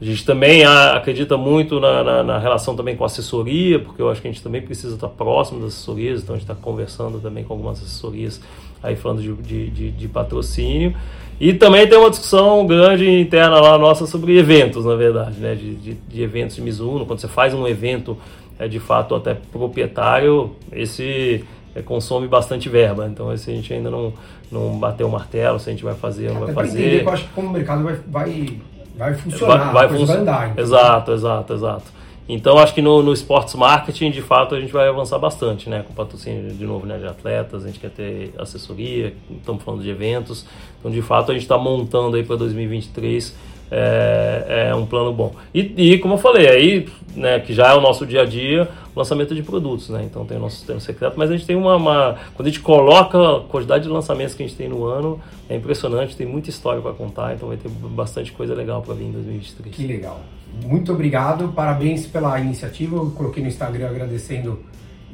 A 0.00 0.04
gente 0.04 0.24
também 0.24 0.64
acredita 0.64 1.36
muito 1.36 1.80
na, 1.80 2.04
na, 2.04 2.22
na, 2.22 2.38
relação 2.38 2.76
também 2.76 2.96
com 2.96 3.02
a 3.02 3.06
assessoria, 3.06 3.80
porque 3.80 4.00
eu 4.00 4.08
acho 4.08 4.22
que 4.22 4.28
a 4.28 4.30
gente 4.30 4.42
também 4.42 4.62
precisa 4.62 4.94
estar 4.94 5.08
próximo 5.08 5.60
das 5.60 5.74
assessorias, 5.74 6.22
então 6.22 6.36
a 6.36 6.38
gente 6.38 6.48
está 6.48 6.54
conversando 6.54 7.18
também 7.18 7.42
com 7.42 7.52
algumas 7.52 7.78
assessorias 7.82 8.40
aí 8.80 8.94
falando 8.94 9.20
de, 9.20 9.34
de, 9.34 9.70
de, 9.70 9.90
de, 9.90 10.08
patrocínio. 10.08 10.94
E 11.40 11.52
também 11.52 11.86
tem 11.88 11.98
uma 11.98 12.10
discussão 12.10 12.64
grande 12.64 13.08
interna 13.08 13.60
lá 13.60 13.76
nossa 13.76 14.06
sobre 14.06 14.38
eventos, 14.38 14.84
na 14.84 14.94
verdade, 14.94 15.38
né? 15.40 15.54
De, 15.56 15.74
de, 15.94 16.22
eventos 16.22 16.56
de 16.56 16.62
Mizuno. 16.62 17.04
Quando 17.04 17.20
você 17.20 17.28
faz 17.28 17.52
um 17.52 17.66
evento 17.66 18.16
é 18.58 18.66
de 18.66 18.80
fato 18.80 19.14
até 19.14 19.34
proprietário, 19.34 20.52
esse 20.72 21.44
é, 21.74 21.82
consome 21.82 22.26
bastante 22.26 22.68
verba. 22.68 23.06
Então 23.06 23.32
esse 23.32 23.50
a 23.50 23.54
gente 23.54 23.72
ainda 23.72 23.90
não, 23.90 24.12
não 24.50 24.78
bateu 24.78 25.06
o 25.06 25.10
martelo, 25.10 25.60
se 25.60 25.68
a 25.68 25.72
gente 25.72 25.84
vai 25.84 25.94
fazer 25.94 26.28
ou 26.28 26.34
não 26.34 26.40
vai 26.46 26.54
fazer. 26.54 26.78
Entender 26.80 27.04
eu 27.04 27.10
acho 27.10 27.24
que 27.24 27.32
como 27.34 27.48
o 27.48 27.52
mercado 27.52 27.84
vai, 27.84 27.98
vai, 28.08 28.58
vai 28.98 29.14
funcionar, 29.14 29.72
vai, 29.72 29.88
vai, 29.88 29.98
fun 29.98 30.04
vai 30.04 30.16
andar. 30.16 30.50
Então. 30.50 30.64
Exato, 30.64 31.12
exato, 31.12 31.52
exato. 31.54 31.98
Então 32.28 32.58
acho 32.58 32.74
que 32.74 32.82
no, 32.82 33.02
no 33.02 33.12
sports 33.14 33.54
marketing, 33.54 34.10
de 34.10 34.20
fato, 34.20 34.54
a 34.54 34.60
gente 34.60 34.70
vai 34.70 34.86
avançar 34.86 35.18
bastante, 35.18 35.70
né? 35.70 35.82
Com 35.86 35.94
patrocínio 35.94 36.52
de 36.52 36.64
novo, 36.64 36.84
né? 36.84 36.98
De 36.98 37.06
atletas, 37.06 37.64
a 37.64 37.66
gente 37.68 37.78
quer 37.78 37.90
ter 37.90 38.34
assessoria, 38.36 39.14
estamos 39.30 39.62
falando 39.62 39.82
de 39.82 39.88
eventos. 39.88 40.44
Então, 40.78 40.90
de 40.90 41.00
fato, 41.00 41.30
a 41.30 41.34
gente 41.34 41.44
está 41.44 41.56
montando 41.56 42.16
aí 42.16 42.22
para 42.22 42.36
2023 42.36 43.34
é, 43.70 44.68
é, 44.70 44.74
um 44.74 44.86
plano 44.86 45.12
bom. 45.12 45.34
E, 45.52 45.60
e, 45.76 45.98
como 45.98 46.14
eu 46.14 46.18
falei, 46.18 46.48
aí, 46.48 46.88
né, 47.14 47.40
que 47.40 47.52
já 47.52 47.68
é 47.68 47.74
o 47.74 47.80
nosso 47.80 48.06
dia 48.06 48.22
a 48.22 48.24
dia, 48.24 48.68
lançamento 48.94 49.34
de 49.34 49.42
produtos, 49.42 49.88
né? 49.90 50.02
Então 50.04 50.24
tem 50.24 50.36
o 50.36 50.40
nosso 50.40 50.56
sistema 50.56 50.80
secreto, 50.80 51.14
mas 51.16 51.30
a 51.30 51.36
gente 51.36 51.46
tem 51.46 51.56
uma, 51.56 51.76
uma, 51.76 52.16
Quando 52.34 52.46
a 52.46 52.50
gente 52.50 52.60
coloca 52.60 53.18
a 53.18 53.40
quantidade 53.40 53.84
de 53.84 53.90
lançamentos 53.90 54.34
que 54.34 54.42
a 54.42 54.46
gente 54.46 54.56
tem 54.56 54.68
no 54.68 54.84
ano, 54.84 55.20
é 55.48 55.56
impressionante, 55.56 56.16
tem 56.16 56.26
muita 56.26 56.50
história 56.50 56.80
para 56.80 56.92
contar, 56.92 57.34
então 57.34 57.48
vai 57.48 57.56
ter 57.56 57.68
bastante 57.68 58.32
coisa 58.32 58.54
legal 58.54 58.82
para 58.82 58.94
vir 58.94 59.04
em 59.04 59.12
2023. 59.12 59.74
Que 59.74 59.86
legal. 59.86 60.20
Muito 60.64 60.92
obrigado, 60.92 61.48
parabéns 61.48 62.06
pela 62.06 62.38
iniciativa. 62.40 62.96
Eu 62.96 63.10
coloquei 63.10 63.42
no 63.42 63.48
Instagram 63.48 63.88
agradecendo 63.88 64.58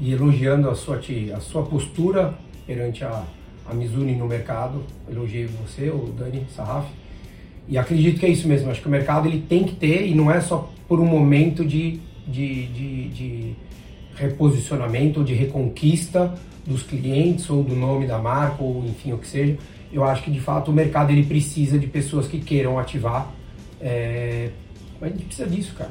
e 0.01 0.13
elogiando 0.13 0.71
a 0.71 0.75
sua, 0.75 1.01
a 1.37 1.41
sua 1.41 1.63
postura 1.63 2.35
perante 2.67 3.05
a, 3.05 3.23
a 3.69 3.75
Mizuni 3.75 4.15
no 4.15 4.27
mercado. 4.27 4.83
Elogiei 5.09 5.47
você, 5.47 5.91
o 5.91 6.13
Dani 6.17 6.47
Sarraf. 6.49 6.87
E 7.69 7.79
acredito 7.79 8.21
que 8.21 8.27
é 8.27 8.29
isso 8.29 8.47
mesmo. 8.47 8.71
Acho 8.71 8.81
que 8.81 8.89
o 8.89 8.91
mercado 8.91 9.27
ele 9.29 9.41
tem 9.41 9.65
que 9.65 9.75
ter, 9.75 10.07
e 10.07 10.15
não 10.15 10.31
é 10.31 10.41
só 10.41 10.71
por 10.87 11.01
um 11.01 11.07
momento 11.07 11.65
de, 11.65 11.99
de, 12.27 12.67
de, 12.67 13.09
de 13.09 13.53
reposicionamento 14.17 15.21
ou 15.21 15.25
de 15.25 15.35
reconquista 15.35 16.35
dos 16.67 16.83
clientes 16.83 17.49
ou 17.51 17.63
do 17.63 17.75
nome 17.75 18.07
da 18.07 18.19
marca 18.19 18.63
ou 18.63 18.85
enfim 18.85 19.13
o 19.13 19.19
que 19.19 19.27
seja. 19.27 19.57
Eu 19.93 20.05
acho 20.05 20.23
que 20.23 20.31
de 20.31 20.41
fato 20.41 20.71
o 20.71 20.75
mercado 20.75 21.11
ele 21.11 21.25
precisa 21.25 21.79
de 21.79 21.87
pessoas 21.87 22.27
que 22.27 22.39
queiram 22.39 22.79
ativar 22.79 23.33
é, 23.81 24.49
a 25.01 25.09
gente 25.09 25.25
precisa 25.25 25.47
disso, 25.49 25.75
cara. 25.75 25.91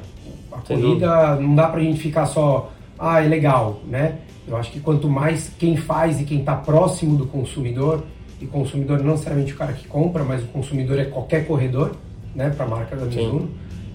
A 0.50 0.60
Sem 0.62 0.80
corrida 0.80 1.06
dúvida. 1.06 1.36
não 1.36 1.54
dá 1.54 1.68
pra 1.68 1.80
gente 1.80 2.00
ficar 2.00 2.26
só, 2.26 2.72
ah, 2.98 3.22
é 3.22 3.28
legal, 3.28 3.80
né? 3.86 4.18
Eu 4.46 4.56
acho 4.56 4.72
que 4.72 4.80
quanto 4.80 5.08
mais 5.08 5.50
quem 5.58 5.76
faz 5.76 6.20
e 6.20 6.24
quem 6.24 6.40
está 6.40 6.56
próximo 6.56 7.16
do 7.16 7.26
consumidor, 7.26 8.04
e 8.44 8.46
consumidor 8.46 9.02
não 9.02 9.12
necessariamente 9.12 9.52
o 9.52 9.56
cara 9.56 9.72
que 9.72 9.88
compra, 9.88 10.22
mas 10.22 10.42
o 10.42 10.46
consumidor 10.46 10.98
é 10.98 11.04
qualquer 11.04 11.46
corredor, 11.46 11.92
né, 12.34 12.50
para 12.50 12.66
a 12.66 12.68
marca 12.68 12.96
da 12.96 13.06
Mizuno, 13.06 13.48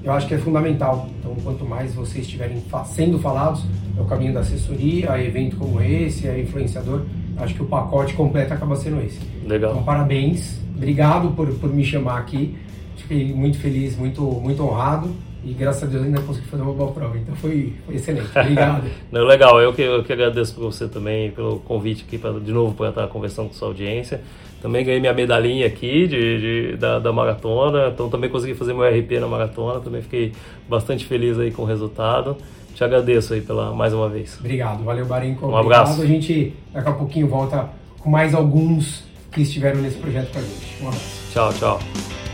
eu 0.03 0.11
acho 0.11 0.27
que 0.27 0.33
é 0.33 0.37
fundamental. 0.37 1.07
Então, 1.19 1.35
quanto 1.43 1.65
mais 1.65 1.93
vocês 1.93 2.25
estiverem 2.25 2.63
sendo 2.85 3.19
falados, 3.19 3.63
é 3.97 4.01
o 4.01 4.05
caminho 4.05 4.33
da 4.33 4.39
assessoria, 4.39 5.11
a 5.11 5.21
evento 5.21 5.57
como 5.57 5.81
esse, 5.81 6.27
a 6.27 6.39
influenciador, 6.39 7.05
acho 7.37 7.53
que 7.53 7.61
o 7.61 7.65
pacote 7.65 8.13
completo 8.13 8.53
acaba 8.53 8.75
sendo 8.75 9.01
esse. 9.01 9.19
Legal. 9.45 9.71
Então, 9.71 9.83
parabéns, 9.83 10.59
obrigado 10.75 11.31
por, 11.35 11.47
por 11.55 11.73
me 11.73 11.83
chamar 11.83 12.19
aqui. 12.19 12.57
Fiquei 12.95 13.33
muito 13.33 13.57
feliz, 13.57 13.97
muito, 13.97 14.21
muito 14.21 14.63
honrado 14.63 15.09
e 15.43 15.53
graças 15.53 15.83
a 15.83 15.85
Deus 15.85 16.03
ainda 16.03 16.21
consegui 16.21 16.47
fazer 16.47 16.63
uma 16.63 16.73
boa 16.73 16.91
prova. 16.91 17.17
Então 17.17 17.35
foi, 17.35 17.73
foi 17.85 17.95
excelente. 17.95 18.29
Obrigado. 18.37 18.89
Não, 19.11 19.23
legal, 19.25 19.59
eu 19.61 19.73
que, 19.73 19.81
eu 19.81 20.03
que 20.03 20.11
agradeço 20.11 20.53
por 20.55 20.71
você 20.71 20.87
também, 20.87 21.31
pelo 21.31 21.59
convite 21.59 22.03
aqui 22.05 22.17
pra, 22.17 22.31
de 22.31 22.51
novo 22.51 22.73
para 22.73 22.89
estar 22.89 23.07
conversando 23.07 23.47
com 23.47 23.53
sua 23.53 23.69
audiência. 23.69 24.21
Também 24.61 24.83
ganhei 24.83 24.99
minha 24.99 25.13
medalhinha 25.13 25.65
aqui 25.65 26.05
de, 26.05 26.71
de 26.71 26.77
da, 26.77 26.99
da, 26.99 27.13
maratona, 27.13 27.87
então 27.93 28.09
também 28.09 28.29
consegui 28.29 28.53
fazer 28.53 28.73
meu 28.73 28.83
RP 28.83 29.11
na 29.19 29.27
maratona, 29.27 29.79
também 29.79 30.01
fiquei 30.01 30.33
bastante 30.67 31.05
feliz 31.05 31.39
aí 31.39 31.49
com 31.49 31.61
o 31.61 31.65
resultado. 31.65 32.35
Te 32.75 32.83
agradeço 32.83 33.33
aí 33.33 33.41
pela 33.41 33.73
mais 33.73 33.93
uma 33.93 34.09
vez. 34.09 34.37
Obrigado, 34.39 34.83
valeu 34.83 35.05
Barinco. 35.05 35.47
Um 35.47 35.55
abraço. 35.55 36.01
A 36.01 36.05
gente 36.05 36.53
daqui 36.73 36.89
a 36.89 36.93
pouquinho 36.93 37.27
volta 37.27 37.69
com 37.99 38.09
mais 38.09 38.33
alguns 38.33 39.05
que 39.31 39.41
estiveram 39.41 39.81
nesse 39.81 39.97
projeto 39.97 40.31
com 40.31 40.39
a 40.39 40.41
gente. 40.41 40.83
Um 40.83 40.87
abraço. 40.87 41.31
Tchau, 41.31 41.53
tchau. 41.53 42.28